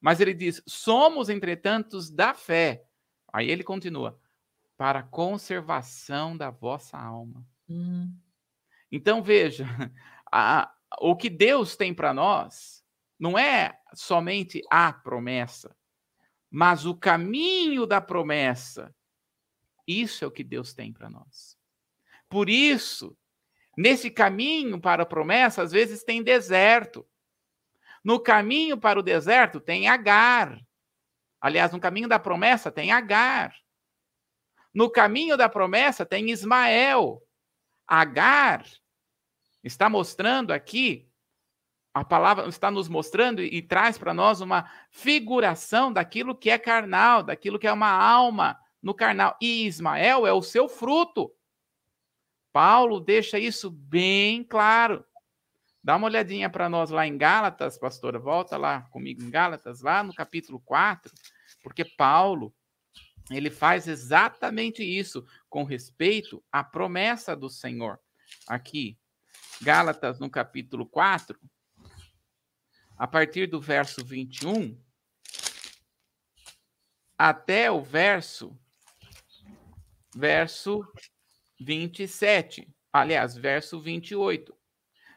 [0.00, 2.84] Mas ele diz: somos, entretanto, da fé.
[3.32, 4.18] Aí ele continua:
[4.76, 7.46] para a conservação da vossa alma.
[7.68, 8.16] Uhum.
[8.90, 9.64] Então veja,
[10.32, 12.82] a, o que Deus tem para nós
[13.18, 15.76] não é somente a promessa,
[16.50, 18.94] mas o caminho da promessa.
[19.86, 21.58] Isso é o que Deus tem para nós.
[22.28, 23.16] Por isso,
[23.80, 27.06] nesse caminho para a promessa, às vezes tem deserto.
[28.04, 30.60] No caminho para o deserto tem Agar.
[31.40, 33.54] Aliás, no caminho da promessa tem Agar.
[34.74, 37.22] No caminho da promessa tem Ismael.
[37.86, 38.64] Agar
[39.64, 41.08] está mostrando aqui,
[41.92, 46.58] a palavra está nos mostrando e, e traz para nós uma figuração daquilo que é
[46.58, 49.36] carnal, daquilo que é uma alma no carnal.
[49.40, 51.34] E Ismael é o seu fruto.
[52.52, 55.04] Paulo deixa isso bem claro.
[55.82, 60.02] Dá uma olhadinha para nós lá em Gálatas, pastora, volta lá comigo em Gálatas, lá
[60.02, 61.12] no capítulo 4,
[61.62, 62.54] porque Paulo,
[63.30, 67.98] ele faz exatamente isso com respeito à promessa do Senhor.
[68.46, 68.98] Aqui,
[69.62, 71.38] Gálatas, no capítulo 4,
[72.98, 74.78] a partir do verso 21
[77.16, 78.58] até o verso
[80.14, 80.86] verso
[81.60, 82.68] 27.
[82.92, 84.54] Aliás, verso 28.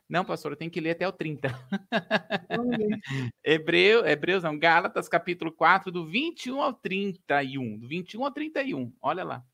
[0.08, 1.48] Não, pastor, tem que ler até o 30.
[3.44, 7.80] Hebreu, Hebreus, não, Gálatas, capítulo 4, do 21 ao 31.
[7.80, 8.94] Do 21 ao 31.
[9.02, 9.46] Olha lá.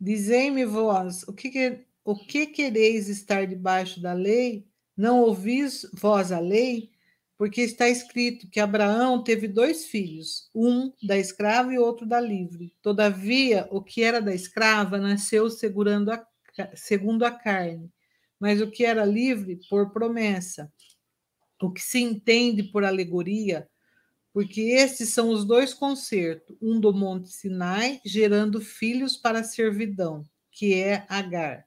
[0.00, 4.66] Dizei-me vós, o que, que, o que quereis estar debaixo da lei?
[4.96, 6.91] Não ouvis vós a lei?
[7.36, 12.74] Porque está escrito que Abraão teve dois filhos, um da escrava e outro da livre.
[12.82, 17.90] Todavia, o que era da escrava nasceu a, segundo a carne
[18.42, 20.68] mas o que era livre por promessa.
[21.62, 23.70] O que se entende por alegoria,
[24.32, 30.24] porque esses são os dois concertos, um do Monte Sinai, gerando filhos para a servidão,
[30.50, 31.64] que é Agar.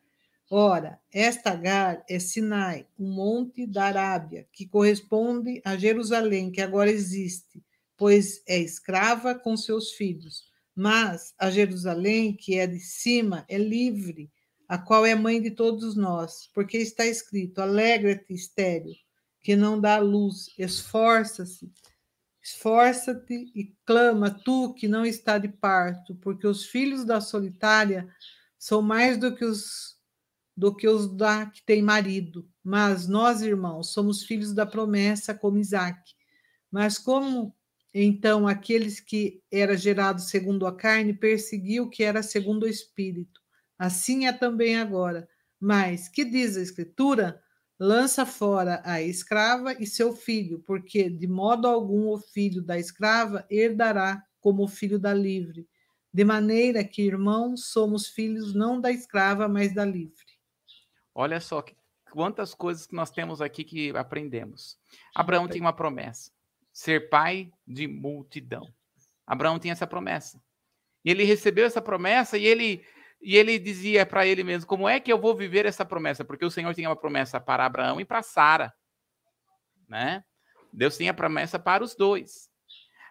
[0.49, 6.91] Ora, esta Agar é Sinai, um monte da Arábia, que corresponde a Jerusalém, que agora
[6.91, 7.63] existe,
[7.97, 10.43] pois é escrava com seus filhos.
[10.75, 14.29] Mas a Jerusalém, que é de cima, é livre,
[14.67, 18.93] a qual é mãe de todos nós, porque está escrito: Alegra-te, estéreo,
[19.41, 21.71] que não dá luz, esforça-se,
[22.43, 28.07] esforça-te e clama, tu que não está de parto, porque os filhos da solitária
[28.59, 29.94] são mais do que os
[30.55, 32.47] do que os da que tem marido.
[32.63, 36.13] Mas nós, irmãos, somos filhos da promessa, como Isaac.
[36.71, 37.55] Mas como
[37.93, 43.41] então aqueles que era gerado segundo a carne perseguiu o que era segundo o espírito?
[43.77, 45.27] Assim é também agora.
[45.59, 47.41] Mas que diz a Escritura?
[47.77, 53.45] Lança fora a escrava e seu filho, porque de modo algum o filho da escrava
[53.49, 55.67] herdará como o filho da livre.
[56.13, 60.24] De maneira que, irmãos, somos filhos não da escrava, mas da livre.
[61.15, 61.63] Olha só
[62.11, 64.77] quantas coisas que nós temos aqui que aprendemos.
[65.15, 66.29] Abraão tem uma promessa:
[66.73, 68.71] ser pai de multidão.
[69.25, 70.39] Abraão tinha essa promessa.
[71.03, 72.85] E ele recebeu essa promessa e ele
[73.21, 76.25] e ele dizia para ele mesmo: Como é que eu vou viver essa promessa?
[76.25, 78.73] Porque o Senhor tinha uma promessa para Abraão e para Sara.
[79.87, 80.23] Né?
[80.71, 82.49] Deus tinha promessa para os dois.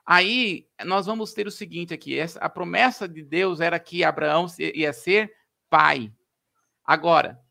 [0.07, 4.47] Aí nós vamos ter o seguinte aqui: essa, a promessa de Deus era que Abraão
[4.59, 5.33] ia ser
[5.71, 6.13] pai.
[6.85, 7.44] Agora,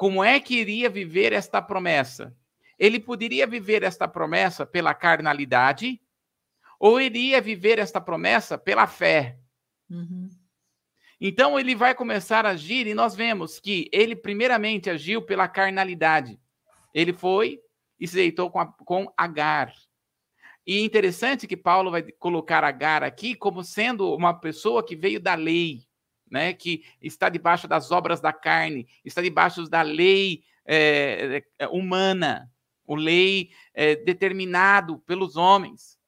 [0.00, 2.34] como é que iria viver esta promessa?
[2.78, 6.00] Ele poderia viver esta promessa pela carnalidade
[6.78, 9.38] ou iria viver esta promessa pela fé?
[9.90, 10.30] Uhum.
[11.20, 16.40] Então ele vai começar a agir e nós vemos que ele primeiramente agiu pela carnalidade.
[16.94, 17.60] Ele foi
[18.00, 19.70] e se deitou com, a, com Agar.
[20.66, 25.34] E interessante que Paulo vai colocar Agar aqui como sendo uma pessoa que veio da
[25.34, 25.86] lei,
[26.30, 26.52] né?
[26.52, 32.50] que está debaixo das obras da carne, está debaixo da lei é, humana,
[32.86, 36.00] o lei é, determinado pelos homens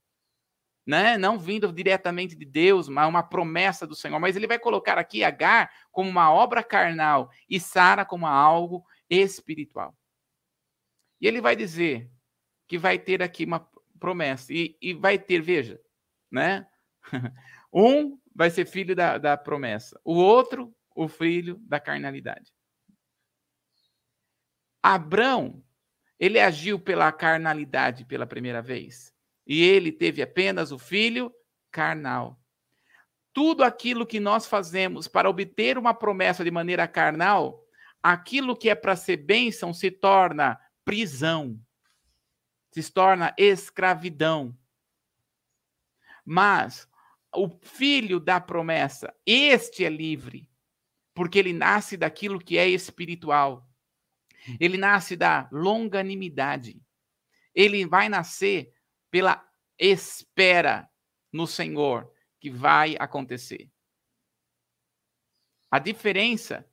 [0.87, 1.17] né?
[1.17, 4.19] não vindo diretamente de Deus, mas uma promessa do Senhor.
[4.19, 9.97] Mas ele vai colocar aqui Agar como uma obra carnal e Sara como algo espiritual.
[11.21, 12.11] E ele vai dizer
[12.67, 14.53] que vai ter aqui uma promessa.
[14.53, 15.81] E, e vai ter, veja,
[16.31, 16.67] né?
[17.73, 22.53] um vai ser filho da, da promessa, o outro, o filho da carnalidade.
[24.83, 25.62] Abrão,
[26.18, 29.12] ele agiu pela carnalidade pela primeira vez
[29.47, 31.33] e ele teve apenas o filho
[31.70, 32.41] carnal.
[33.33, 37.64] Tudo aquilo que nós fazemos para obter uma promessa de maneira carnal,
[38.03, 41.59] aquilo que é para ser bênção se torna prisão,
[42.70, 44.57] se torna escravidão.
[46.24, 46.89] Mas
[47.35, 50.51] o filho da promessa, este é livre,
[51.14, 53.68] porque ele nasce daquilo que é espiritual.
[54.59, 56.80] Ele nasce da longanimidade.
[57.55, 58.72] Ele vai nascer
[59.11, 59.47] pela
[59.78, 60.89] espera
[61.33, 63.70] no Senhor que vai acontecer.
[65.70, 66.68] A diferença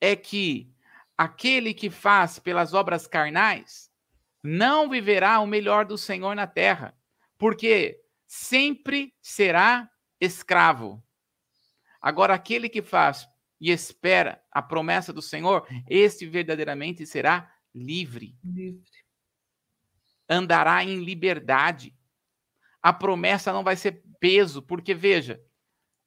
[0.00, 0.74] é que
[1.16, 3.90] aquele que faz pelas obras carnais,
[4.42, 6.98] não viverá o melhor do Senhor na terra,
[7.38, 9.88] porque sempre será
[10.24, 11.02] escravo.
[12.00, 13.28] Agora, aquele que faz
[13.60, 18.36] e espera a promessa do Senhor, este verdadeiramente será livre.
[18.44, 18.88] livre.
[20.28, 21.94] Andará em liberdade.
[22.80, 25.40] A promessa não vai ser peso, porque veja,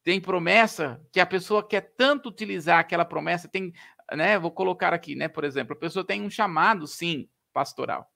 [0.03, 3.73] tem promessa que a pessoa quer tanto utilizar aquela promessa, tem,
[4.13, 8.09] né, vou colocar aqui, né, por exemplo, a pessoa tem um chamado, sim, pastoral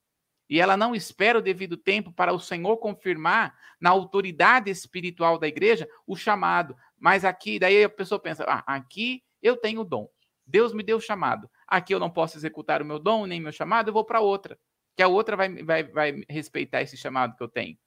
[0.50, 5.48] e ela não espera o devido tempo para o Senhor confirmar na autoridade espiritual da
[5.48, 6.76] igreja o chamado.
[6.98, 10.10] Mas aqui, daí a pessoa pensa: ah, aqui eu tenho o dom.
[10.46, 11.50] Deus me deu o chamado.
[11.68, 14.58] Aqui eu não posso executar o meu dom, nem meu chamado, eu vou para outra.
[14.98, 17.78] Que a outra vai, vai, vai respeitar esse chamado que eu tenho.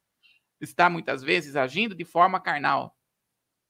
[0.61, 2.97] Está muitas vezes agindo de forma carnal.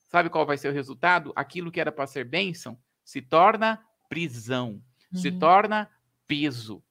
[0.09, 1.33] Sabe qual vai ser o resultado?
[1.35, 5.19] Aquilo que era para ser bênção se torna prisão, uhum.
[5.19, 5.91] se torna
[6.27, 6.85] peso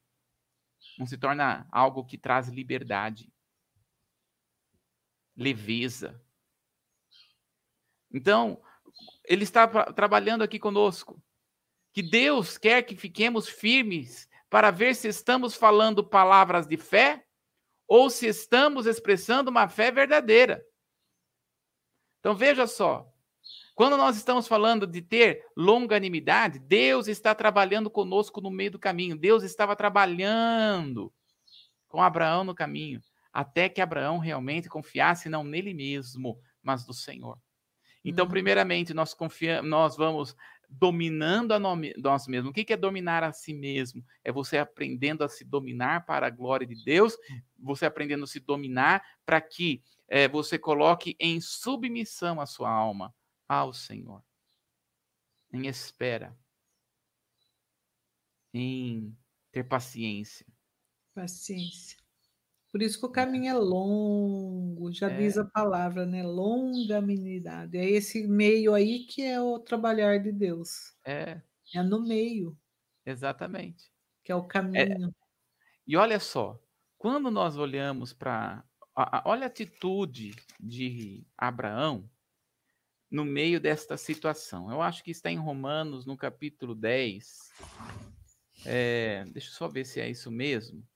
[1.02, 3.34] não se torna algo que traz liberdade,
[5.36, 6.24] leveza.
[8.14, 8.62] Então,
[9.24, 11.20] ele está trabalhando aqui conosco.
[11.92, 17.26] Que Deus quer que fiquemos firmes para ver se estamos falando palavras de fé
[17.88, 20.64] ou se estamos expressando uma fé verdadeira.
[22.20, 23.11] Então veja só,
[23.76, 29.18] quando nós estamos falando de ter longanimidade, Deus está trabalhando conosco no meio do caminho.
[29.18, 31.12] Deus estava trabalhando
[31.88, 33.02] com Abraão no caminho,
[33.34, 37.38] até que Abraão realmente confiasse não nele mesmo, mas no Senhor.
[38.04, 38.32] Então, uhum.
[38.32, 40.36] primeiramente, nós confiamos, nós vamos
[40.70, 42.50] dominando a nós mesmos.
[42.50, 44.04] O que é dominar a si mesmo?
[44.24, 47.18] É você aprendendo a se dominar para a glória de Deus,
[47.60, 53.14] você aprendendo a se dominar para que é, você coloque em submissão a sua alma
[53.52, 54.24] ao Senhor,
[55.52, 56.34] em espera,
[58.54, 59.14] em
[59.52, 60.46] ter paciência.
[61.14, 61.98] Paciência.
[62.72, 63.14] Por isso que o é.
[63.14, 65.18] caminho é longo, já é.
[65.18, 66.24] diz a palavra, né?
[66.24, 67.78] Longanimidade.
[67.78, 70.96] É esse meio aí que é o trabalhar de Deus.
[71.04, 71.42] É.
[71.76, 72.58] É no meio.
[73.06, 73.92] Exatamente.
[74.24, 74.48] Que é o é.
[74.48, 75.10] caminho.
[75.10, 75.14] É.
[75.86, 76.58] E olha só,
[76.98, 78.64] quando nós olhamos para.
[79.26, 82.10] Olha a atitude de Abraão
[83.12, 84.72] no meio desta situação.
[84.72, 87.52] Eu acho que está em Romanos, no capítulo 10.
[88.66, 90.88] É, deixa eu só ver se é isso mesmo.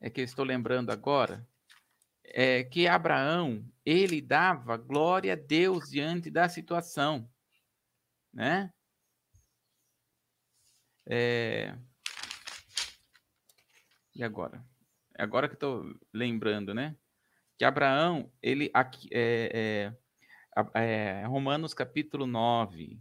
[0.00, 1.46] É que eu estou lembrando agora.
[2.24, 7.30] É que Abraão, ele dava glória a Deus diante da situação.
[8.32, 8.72] Né?
[11.06, 11.76] É...
[14.14, 14.64] E agora?
[15.14, 16.96] Agora que estou lembrando, né?
[17.62, 19.94] Que Abraão, ele aqui, é,
[20.74, 23.00] é, é, Romanos capítulo 9.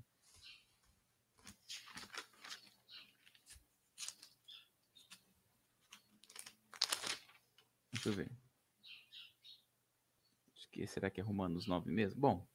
[7.92, 8.32] Deixa eu ver.
[10.72, 12.22] Que será que é Romanos 9 mesmo?
[12.22, 12.48] Bom,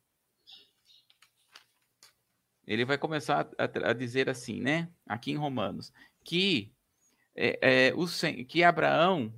[2.65, 4.89] ele vai começar a, a dizer assim, né?
[5.09, 5.93] Aqui em Romanos,
[6.23, 6.73] que
[7.35, 8.07] é, é, o,
[8.47, 9.35] que Abraão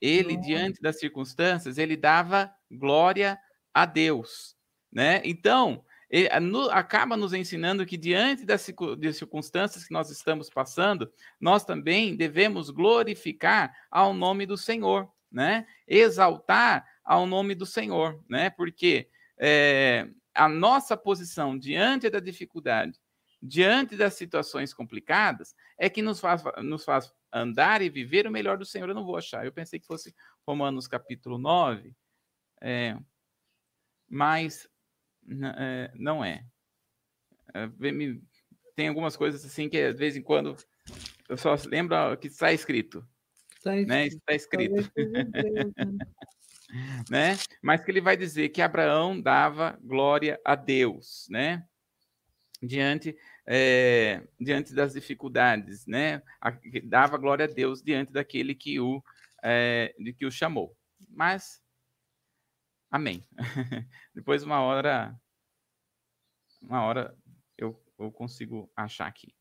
[0.00, 3.38] ele, diante das circunstâncias, ele dava glória
[3.72, 4.56] a Deus,
[4.92, 5.20] né?
[5.24, 8.66] Então, ele, no, acaba nos ensinando que diante das,
[8.98, 15.66] das circunstâncias que nós estamos passando, nós também devemos glorificar ao nome do Senhor, né?
[15.86, 18.50] Exaltar ao nome do Senhor, né?
[18.50, 22.98] Porque é, a nossa posição diante da dificuldade,
[23.42, 28.58] diante das situações complicadas, é que nos faz, nos faz andar e viver o melhor
[28.58, 28.88] do Senhor.
[28.88, 29.44] Eu não vou achar.
[29.44, 30.14] Eu pensei que fosse
[30.46, 31.94] Romanos capítulo 9,
[32.60, 32.96] é,
[34.08, 34.68] mas
[35.56, 36.44] é, não é.
[37.54, 37.68] é.
[38.74, 40.56] Tem algumas coisas assim que, de vez em quando,
[41.28, 43.06] eu só lembro que está escrito.
[43.56, 43.88] Está escrito.
[43.88, 44.06] Né?
[44.06, 44.92] Está escrito.
[47.10, 47.36] né?
[47.62, 51.66] Mas que ele vai dizer que Abraão dava glória a Deus, né?
[52.62, 53.16] Diante
[53.50, 56.22] é, diante das dificuldades, né?
[56.84, 59.02] Dava glória a Deus diante daquele que o,
[59.42, 60.76] é, de que o chamou.
[61.08, 61.62] Mas,
[62.90, 63.24] amém.
[64.14, 65.18] Depois, uma hora,
[66.60, 67.16] uma hora
[67.56, 69.34] eu, eu consigo achar aqui.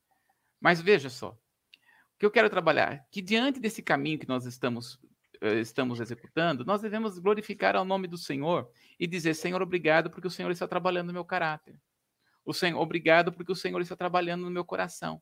[0.58, 4.98] Mas veja só, o que eu quero trabalhar, que diante desse caminho que nós estamos
[5.42, 10.28] eh, estamos executando, nós devemos glorificar ao nome do Senhor e dizer, Senhor, obrigado, porque
[10.28, 11.78] o Senhor está trabalhando no meu caráter.
[12.48, 15.22] O Senhor, obrigado porque o Senhor está trabalhando no meu coração.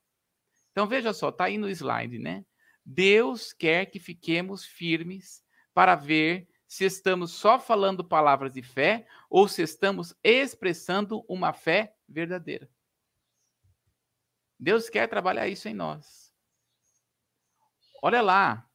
[0.71, 2.45] Então veja só, tá aí no slide, né?
[2.86, 9.47] Deus quer que fiquemos firmes para ver se estamos só falando palavras de fé ou
[9.47, 12.69] se estamos expressando uma fé verdadeira.
[14.59, 16.32] Deus quer trabalhar isso em nós.
[18.03, 18.69] Olha lá,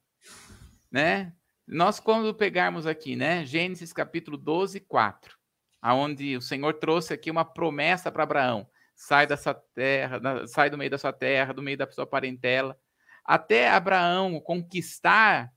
[0.91, 1.33] né?
[1.65, 5.39] Nós quando pegarmos aqui, né, Gênesis capítulo 12, 4,
[5.81, 10.77] aonde o Senhor trouxe aqui uma promessa para Abraão, sai da sua terra, sai do
[10.77, 12.79] meio da sua terra, do meio da sua parentela,
[13.25, 15.51] até Abraão conquistar,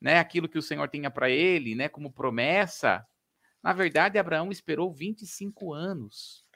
[0.00, 3.06] né, aquilo que o Senhor tinha para ele, né, como promessa.
[3.62, 6.46] Na verdade, Abraão esperou 25 anos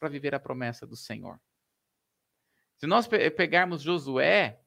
[0.00, 1.38] para viver a promessa do Senhor.
[2.76, 4.58] Se nós pegarmos Josué,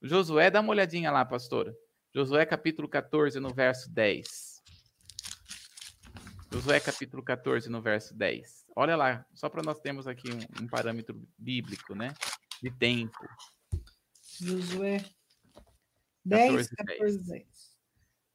[0.00, 1.74] Josué, dá uma olhadinha lá, pastora.
[2.14, 4.43] Josué capítulo 14, no verso 10.
[6.54, 8.66] Josué capítulo 14, no verso 10.
[8.76, 12.14] Olha lá, só para nós termos aqui um, um, parâmetro bíblico, né?
[12.62, 13.18] De tempo.
[14.40, 15.04] Josué
[16.24, 17.26] 10, 14, 14 10.
[17.26, 17.46] 10.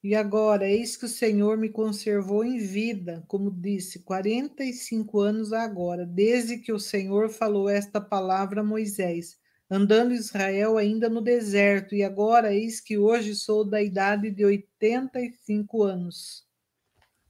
[0.03, 6.05] E agora, eis que o Senhor me conservou em vida, como disse, 45 anos agora,
[6.05, 9.39] desde que o Senhor falou esta palavra a Moisés,
[9.69, 15.83] andando Israel ainda no deserto, e agora eis que hoje sou da idade de 85
[15.83, 16.48] anos.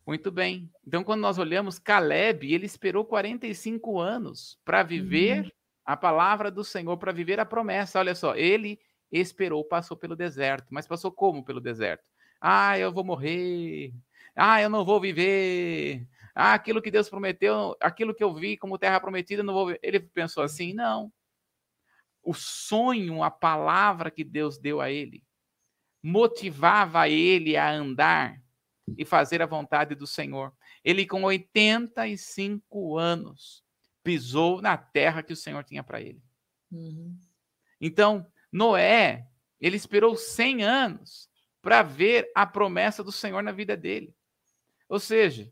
[0.10, 0.68] Muito bem.
[0.88, 5.51] Então, quando nós olhamos Caleb, ele esperou 45 anos para viver uhum.
[5.86, 7.99] a palavra do Senhor, para viver a promessa.
[7.99, 8.80] Olha só, ele
[9.12, 10.66] esperou, passou pelo deserto.
[10.72, 12.03] Mas passou como pelo deserto?
[12.41, 13.93] Ah, eu vou morrer.
[14.36, 16.07] Ah, eu não vou viver.
[16.34, 19.80] Ah, aquilo que Deus prometeu, aquilo que eu vi como terra prometida, não vou ver.
[19.84, 21.14] Ele pensou assim: não.
[22.24, 25.22] O sonho, a palavra que Deus deu a ele,
[26.01, 28.41] motivava ele a andar
[28.98, 30.54] e fazer a vontade do Senhor.
[30.84, 33.64] Ele, com 85 anos,
[34.04, 36.22] pisou na terra que o Senhor tinha para ele.
[36.72, 37.18] Uhum.
[37.80, 39.28] Então, Noé,
[39.60, 41.30] ele esperou 100 anos
[41.62, 44.16] para ver a promessa do Senhor na vida dele.
[44.88, 45.52] Ou seja,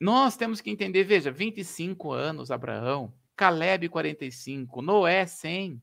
[0.00, 5.82] nós temos que entender, veja, 25 anos Abraão, Caleb 45, Noé 100.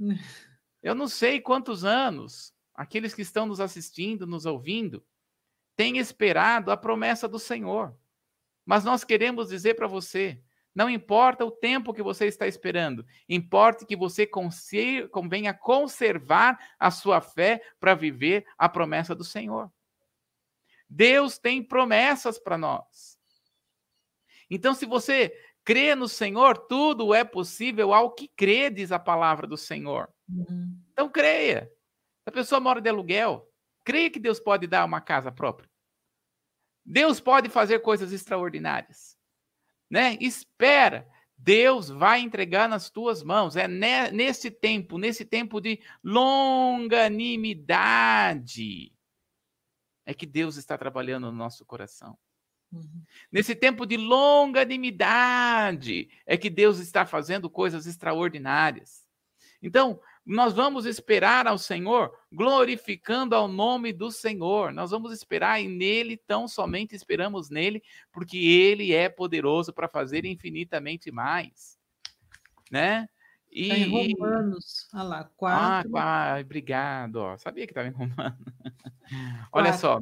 [0.82, 5.02] Eu não sei quantos anos aqueles que estão nos assistindo, nos ouvindo,
[5.76, 7.96] têm esperado a promessa do Senhor.
[8.64, 10.40] Mas nós queremos dizer para você,
[10.74, 17.20] não importa o tempo que você está esperando, importa que você convenha conservar a sua
[17.20, 19.70] fé para viver a promessa do Senhor.
[20.88, 23.18] Deus tem promessas para nós.
[24.50, 25.32] Então, se você
[25.64, 30.08] crê no Senhor, tudo é possível ao que crê, diz a palavra do Senhor.
[30.28, 30.78] Uhum.
[30.92, 31.70] Então, creia.
[32.22, 33.48] Se a pessoa mora de aluguel,
[33.84, 35.70] creia que Deus pode dar uma casa própria.
[36.84, 39.16] Deus pode fazer coisas extraordinárias
[39.90, 40.16] né?
[40.20, 41.08] Espera.
[41.36, 43.56] Deus vai entregar nas tuas mãos.
[43.56, 48.92] É nesse tempo, nesse tempo de longanimidade,
[50.06, 52.18] é que Deus está trabalhando no nosso coração.
[52.72, 53.04] Uhum.
[53.30, 59.06] Nesse tempo de longanimidade, é que Deus está fazendo coisas extraordinárias.
[59.62, 64.72] Então, nós vamos esperar ao Senhor, glorificando ao nome do Senhor.
[64.72, 70.24] Nós vamos esperar e nele, tão somente esperamos nele, porque ele é poderoso para fazer
[70.24, 71.78] infinitamente mais.
[72.70, 73.06] Né?
[73.52, 75.96] E, tá em Romanos, olha lá, quatro.
[75.96, 77.16] Ah, obrigado.
[77.16, 77.36] Ó.
[77.36, 78.38] Sabia que estava em Romanos.
[79.52, 80.00] olha só.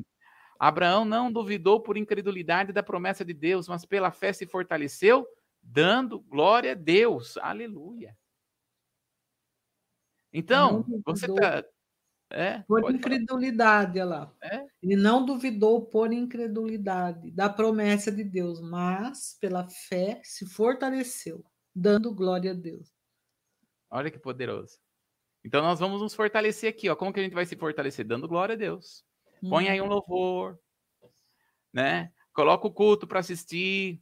[0.58, 5.26] Abraão não duvidou por incredulidade da promessa de Deus, mas pela fé se fortaleceu,
[5.60, 7.36] dando glória a Deus.
[7.38, 8.16] Aleluia.
[10.32, 11.64] Então, você está.
[12.34, 14.34] É, por incredulidade, olha lá.
[14.42, 14.64] É?
[14.82, 22.14] Ele não duvidou por incredulidade da promessa de Deus, mas pela fé se fortaleceu, dando
[22.14, 22.90] glória a Deus.
[23.90, 24.78] Olha que poderoso.
[25.44, 26.96] Então nós vamos nos fortalecer aqui, ó.
[26.96, 28.06] Como que a gente vai se fortalecer?
[28.06, 29.04] Dando glória a Deus.
[29.46, 29.90] Põe aí um uhum.
[29.90, 30.58] louvor,
[31.72, 32.10] né?
[32.32, 34.00] Coloca o culto para assistir,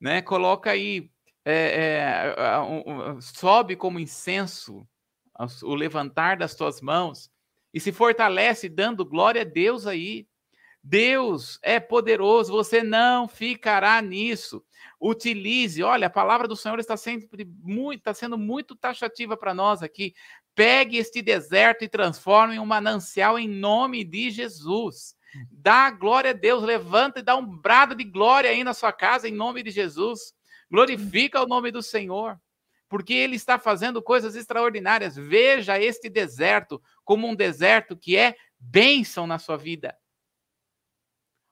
[0.00, 0.22] né?
[0.22, 1.10] Coloca aí,
[1.44, 4.88] é, é, um, um, sobe como incenso
[5.62, 7.30] o levantar das tuas mãos
[7.72, 10.26] e se fortalece dando glória a Deus aí.
[10.84, 14.64] Deus é poderoso, você não ficará nisso.
[15.00, 19.82] Utilize, olha, a palavra do Senhor está sempre muito, está sendo muito taxativa para nós
[19.82, 20.12] aqui.
[20.54, 25.14] Pegue este deserto e transforme em um manancial em nome de Jesus.
[25.50, 29.28] Dá glória a Deus, levanta e dá um brado de glória aí na sua casa
[29.28, 30.34] em nome de Jesus.
[30.70, 32.38] Glorifica o nome do Senhor
[32.92, 35.16] porque ele está fazendo coisas extraordinárias.
[35.16, 39.96] Veja este deserto como um deserto que é bênção na sua vida.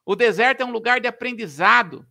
[0.05, 2.05] O deserto é um lugar de aprendizado.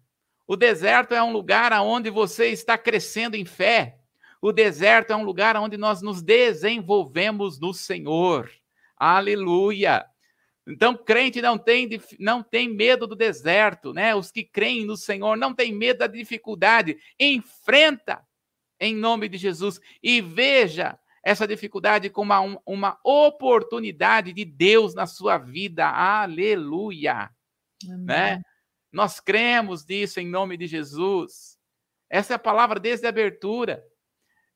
[0.48, 4.00] O deserto é um lugar onde você está crescendo em fé.
[4.42, 8.50] O deserto é um lugar onde nós nos desenvolvemos no Senhor.
[8.96, 10.04] Aleluia!
[10.66, 14.12] Então, crente não tem, não tem medo do deserto, né?
[14.12, 16.98] Os que creem no Senhor não têm medo da dificuldade.
[17.16, 18.28] Enfrenta
[18.80, 19.78] em nome de Jesus.
[20.02, 25.86] E veja essa dificuldade como uma, uma oportunidade de Deus na sua vida.
[25.86, 27.30] Aleluia.
[27.84, 28.40] Né?
[28.90, 31.58] Nós cremos nisso em nome de Jesus.
[32.08, 33.84] Essa é a palavra desde a abertura.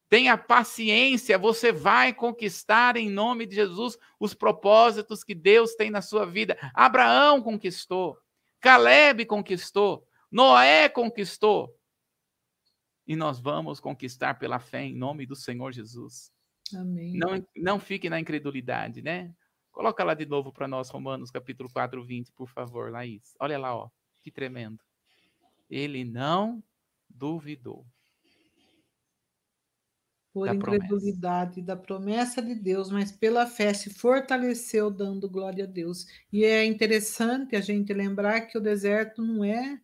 [0.08, 6.02] Tenha paciência, você vai conquistar em nome de Jesus os propósitos que Deus tem na
[6.02, 6.56] sua vida.
[6.74, 8.16] Abraão conquistou,
[8.60, 11.74] Caleb conquistou, Noé conquistou.
[13.06, 16.32] E nós vamos conquistar pela fé em nome do Senhor Jesus.
[16.74, 17.16] Amém.
[17.18, 19.34] Não, não fique na incredulidade, né?
[19.70, 23.34] Coloca lá de novo para nós, Romanos capítulo 4, 20, por favor, Laís.
[23.40, 23.90] Olha lá, ó.
[24.22, 24.78] Que tremendo.
[25.68, 26.62] Ele não
[27.10, 27.84] duvidou.
[30.32, 31.66] Por da incredulidade promessa.
[31.66, 36.06] da promessa de Deus, mas pela fé se fortaleceu dando glória a Deus.
[36.32, 39.80] E é interessante a gente lembrar que o deserto não é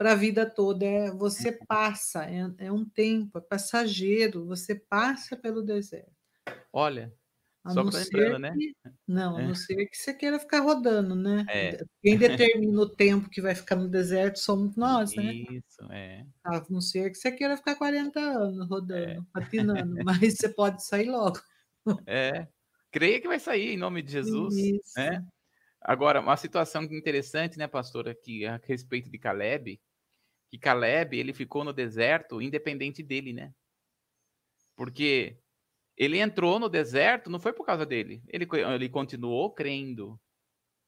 [0.00, 1.66] para a vida toda, é você uhum.
[1.68, 6.10] passa, é, é um tempo, é passageiro, você passa pelo deserto.
[6.72, 7.12] Olha,
[7.62, 8.54] a Só para lembrando, né?
[8.56, 8.72] Que,
[9.06, 9.46] não, a é.
[9.46, 11.44] não ser que você queira ficar rodando, né?
[11.50, 11.84] É.
[12.00, 15.34] Quem determina o tempo que vai ficar no deserto somos nós, né?
[15.34, 16.24] Isso, é.
[16.44, 19.18] A não ser que você queira ficar 40 anos rodando, é.
[19.34, 21.38] patinando, mas você pode sair logo.
[22.06, 22.48] É.
[22.90, 24.56] Creia que vai sair em nome de Jesus.
[24.56, 24.92] Isso.
[24.96, 25.22] Né?
[25.82, 29.78] Agora, uma situação interessante, né, pastora, aqui a respeito de Caleb,
[30.50, 33.54] que Caleb ele ficou no deserto independente dele, né?
[34.76, 35.38] Porque
[35.96, 38.22] ele entrou no deserto, não foi por causa dele.
[38.26, 40.20] Ele, ele continuou crendo.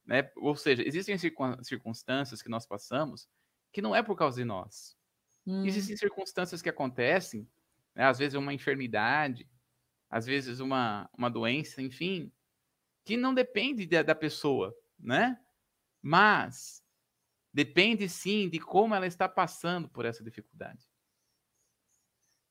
[0.05, 0.29] Né?
[0.37, 1.17] Ou seja, existem
[1.63, 3.29] circunstâncias que nós passamos
[3.73, 4.97] que não é por causa de nós.
[5.47, 5.65] Hum.
[5.65, 7.49] Existem circunstâncias que acontecem,
[7.95, 8.05] né?
[8.05, 9.49] às vezes uma enfermidade,
[10.11, 12.31] às vezes uma, uma doença, enfim,
[13.05, 15.41] que não depende da, da pessoa, né?
[16.01, 16.82] Mas
[17.53, 20.89] depende sim de como ela está passando por essa dificuldade.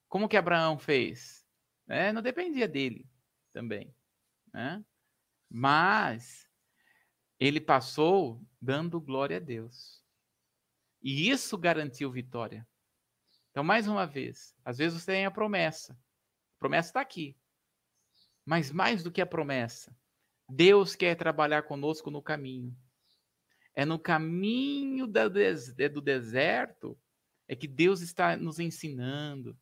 [0.08, 1.46] Como que Abraão fez?
[1.86, 2.12] Né?
[2.12, 3.08] Não dependia dele
[3.52, 3.94] também.
[4.52, 4.84] Né?
[5.48, 6.48] Mas
[7.38, 10.04] ele passou dando glória a Deus.
[11.02, 12.66] E isso garantiu vitória.
[13.50, 15.94] Então, mais uma vez, às vezes você tem a promessa.
[15.94, 17.36] A promessa está aqui.
[18.44, 19.94] Mas mais do que a promessa,
[20.48, 22.76] Deus quer trabalhar conosco no caminho.
[23.74, 26.98] É no caminho do deserto
[27.48, 29.58] é que Deus está nos ensinando,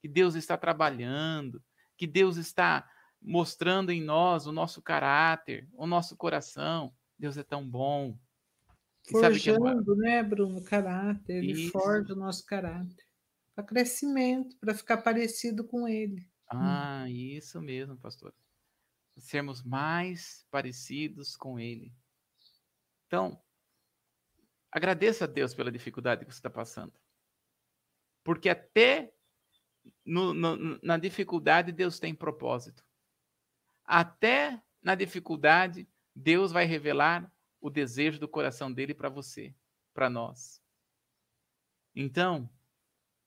[0.00, 1.62] que Deus está trabalhando,
[1.96, 2.88] que Deus está
[3.20, 6.94] mostrando em nós o nosso caráter, o nosso coração.
[7.18, 8.18] Deus é tão bom.
[9.10, 11.36] E é Forjando, é né, Bruno, caráter.
[11.36, 11.72] Ele Isso.
[11.72, 13.04] forja o nosso caráter.
[13.54, 16.26] Para crescimento, para ficar parecido com ele.
[16.48, 17.08] Ah, hum.
[17.08, 18.34] isso mesmo, pastor.
[19.16, 21.94] Sermos mais parecidos com ele.
[23.06, 23.40] Então,
[24.74, 26.92] agradeça a Deus pela dificuldade que você está passando.
[28.24, 29.14] Porque até
[30.04, 32.84] no, no, na dificuldade, Deus tem propósito.
[33.84, 39.54] Até na dificuldade, Deus vai revelar o desejo do coração dele para você,
[39.94, 40.60] para nós.
[41.94, 42.50] Então,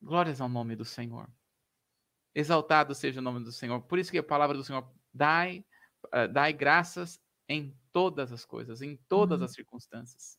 [0.01, 1.29] glórias ao nome do Senhor.
[2.35, 3.81] Exaltado seja o nome do Senhor.
[3.83, 5.65] Por isso que a palavra do Senhor, dai,
[6.07, 9.45] uh, dai graças em todas as coisas, em todas uhum.
[9.45, 10.37] as circunstâncias.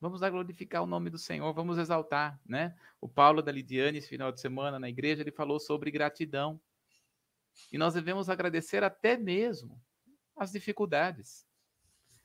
[0.00, 2.74] Vamos lá glorificar o nome do Senhor, vamos exaltar, né?
[3.00, 6.58] O Paulo da Lidiane, esse final de semana na igreja, ele falou sobre gratidão.
[7.70, 9.78] E nós devemos agradecer até mesmo
[10.34, 11.46] as dificuldades.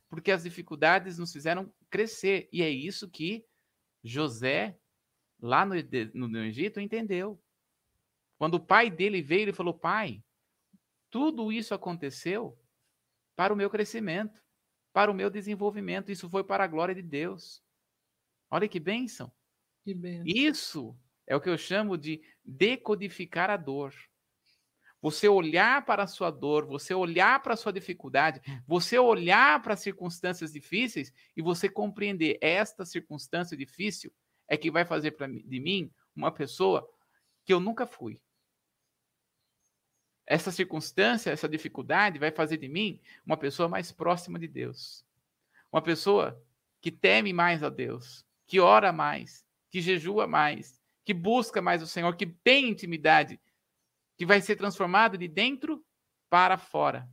[0.10, 2.48] Porque as dificuldades nos fizeram crescer.
[2.50, 3.46] E é isso que
[4.02, 4.80] José,
[5.42, 5.76] lá no,
[6.14, 7.38] no, no Egito, entendeu.
[8.38, 10.24] Quando o pai dele veio, ele falou: Pai,
[11.10, 12.58] tudo isso aconteceu
[13.36, 14.42] para o meu crescimento,
[14.94, 16.10] para o meu desenvolvimento.
[16.10, 17.65] Isso foi para a glória de Deus.
[18.50, 19.32] Olha que bênção.
[19.84, 20.26] Que bênção.
[20.26, 23.94] Isso é o que eu chamo de decodificar a dor.
[25.02, 29.76] Você olhar para a sua dor, você olhar para a sua dificuldade, você olhar para
[29.76, 34.12] as circunstâncias difíceis e você compreender esta circunstância difícil
[34.48, 36.90] é que vai fazer para de mim uma pessoa
[37.44, 38.20] que eu nunca fui.
[40.26, 45.06] Essa circunstância, essa dificuldade vai fazer de mim uma pessoa mais próxima de Deus.
[45.72, 46.42] Uma pessoa
[46.82, 51.88] que teme mais a Deus, que ora mais, que jejua mais, que busca mais o
[51.88, 53.40] Senhor, que tem intimidade,
[54.18, 55.86] que vai ser transformado de dentro
[56.30, 57.10] para fora.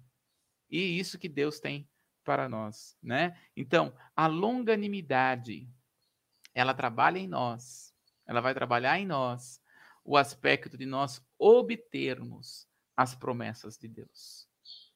[0.70, 1.88] E isso que Deus tem
[2.24, 3.36] para nós, né?
[3.56, 5.68] Então, a longanimidade,
[6.54, 7.92] ela trabalha em nós.
[8.26, 9.60] Ela vai trabalhar em nós
[10.04, 12.66] o aspecto de nós obtermos
[12.96, 14.48] as promessas de Deus.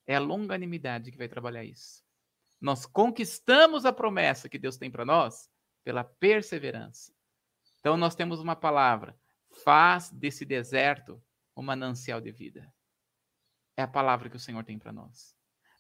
[0.07, 2.05] É a longanimidade que vai trabalhar isso.
[2.61, 5.51] Nós conquistamos a promessa que Deus tem para nós
[5.87, 7.15] pela perseverança.
[7.79, 9.17] Então nós temos uma palavra:
[9.63, 11.23] faz desse deserto
[11.57, 12.75] um manancial de vida.
[13.77, 15.37] é a palavra que o Senhor tem para nós.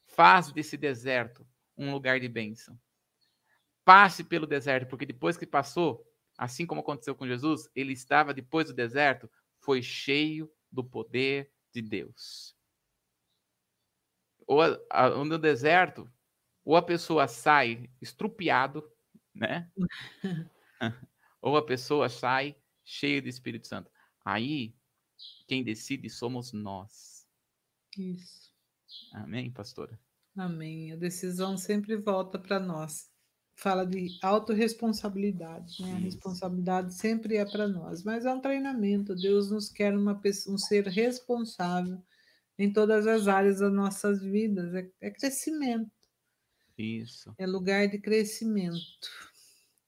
[0.06, 1.44] Faz desse deserto
[1.76, 2.78] um lugar de bênção.
[3.84, 6.06] Passe pelo deserto, porque depois que passou,
[6.38, 9.28] assim como aconteceu com Jesus, ele estava depois do deserto,
[9.58, 12.56] foi cheio do poder de Deus.
[14.46, 16.08] Ou a, no deserto,
[16.64, 18.88] ou a pessoa sai estrupiado,
[19.36, 19.70] né?
[21.40, 23.90] ou a pessoa sai cheio do Espírito Santo.
[24.24, 24.74] Aí,
[25.46, 27.26] quem decide somos nós.
[27.96, 28.52] Isso.
[29.12, 29.98] Amém, pastora?
[30.36, 30.92] Amém.
[30.92, 33.10] A decisão sempre volta para nós.
[33.58, 35.92] Fala de autorresponsabilidade, né?
[35.92, 39.14] A responsabilidade sempre é para nós, mas é um treinamento.
[39.14, 42.02] Deus nos quer uma pessoa, um ser responsável
[42.58, 44.74] em todas as áreas das nossas vidas.
[44.74, 45.90] É, é crescimento.
[46.78, 47.34] Isso.
[47.38, 49.08] É lugar de crescimento.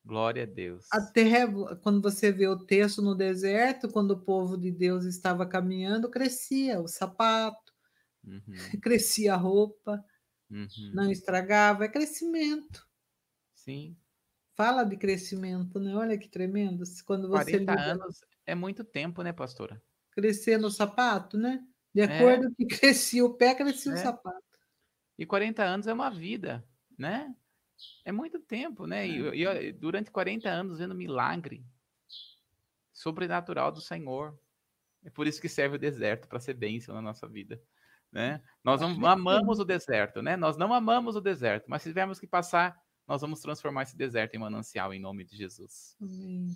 [0.05, 0.87] Glória a Deus.
[0.91, 1.47] Até
[1.83, 6.81] quando você vê o texto no deserto, quando o povo de Deus estava caminhando, crescia
[6.81, 7.75] o sapato,
[8.25, 8.43] uhum.
[8.83, 10.03] crescia a roupa,
[10.51, 10.67] uhum.
[10.95, 12.89] não estragava, é crescimento.
[13.55, 13.97] Sim.
[14.55, 15.95] Fala de crescimento, né?
[15.95, 16.85] Olha que tremendo.
[17.05, 19.83] Quando você 40 anos é muito tempo, né, pastora?
[20.13, 21.63] Crescer no sapato, né?
[21.95, 22.05] De é.
[22.05, 22.51] acordo é.
[22.57, 23.95] que crescia o pé, crescia é.
[23.95, 24.43] o sapato.
[25.19, 26.65] E 40 anos é uma vida,
[26.99, 27.35] né?
[28.05, 29.07] É muito tempo, né?
[29.07, 29.65] E, é.
[29.67, 31.65] e durante 40 anos vendo milagre
[32.93, 34.39] sobrenatural do Senhor.
[35.05, 37.63] É por isso que serve o deserto para ser bênção na nossa vida,
[38.11, 38.43] né?
[38.65, 40.37] Nós não amamos o deserto, né?
[40.37, 42.77] Nós não amamos o deserto, mas se tivermos que passar,
[43.07, 45.97] nós vamos transformar esse deserto em manancial em nome de Jesus.
[46.01, 46.49] Amém.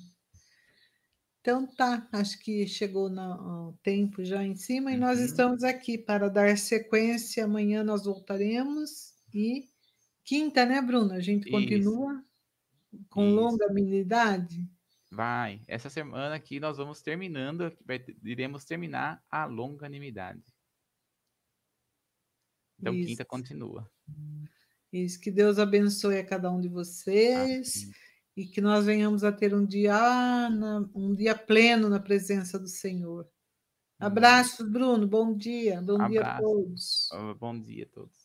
[1.41, 5.01] Então tá, acho que chegou no tempo já em cima e uhum.
[5.01, 7.45] nós estamos aqui para dar sequência.
[7.45, 9.72] Amanhã nós voltaremos e
[10.25, 11.15] Quinta, né, Bruna?
[11.15, 12.15] A gente continua
[12.93, 13.05] Isso.
[13.09, 13.35] com Isso.
[13.35, 14.69] longanimidade?
[15.11, 15.61] Vai.
[15.69, 20.43] Essa semana aqui nós vamos terminando, vai, iremos terminar a longanimidade.
[22.79, 23.09] Então, Isso.
[23.09, 23.91] quinta continua.
[24.93, 27.95] Isso, que Deus abençoe a cada um de vocês Amém.
[28.37, 30.49] e que nós venhamos a ter um dia,
[30.95, 33.29] um dia pleno na presença do Senhor.
[33.99, 35.07] Abraços, Bruno.
[35.07, 35.81] Bom dia.
[35.81, 36.11] Bom Abraço.
[36.11, 37.09] dia a todos.
[37.39, 38.22] Bom dia a todos.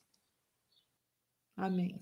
[1.58, 2.02] Amém.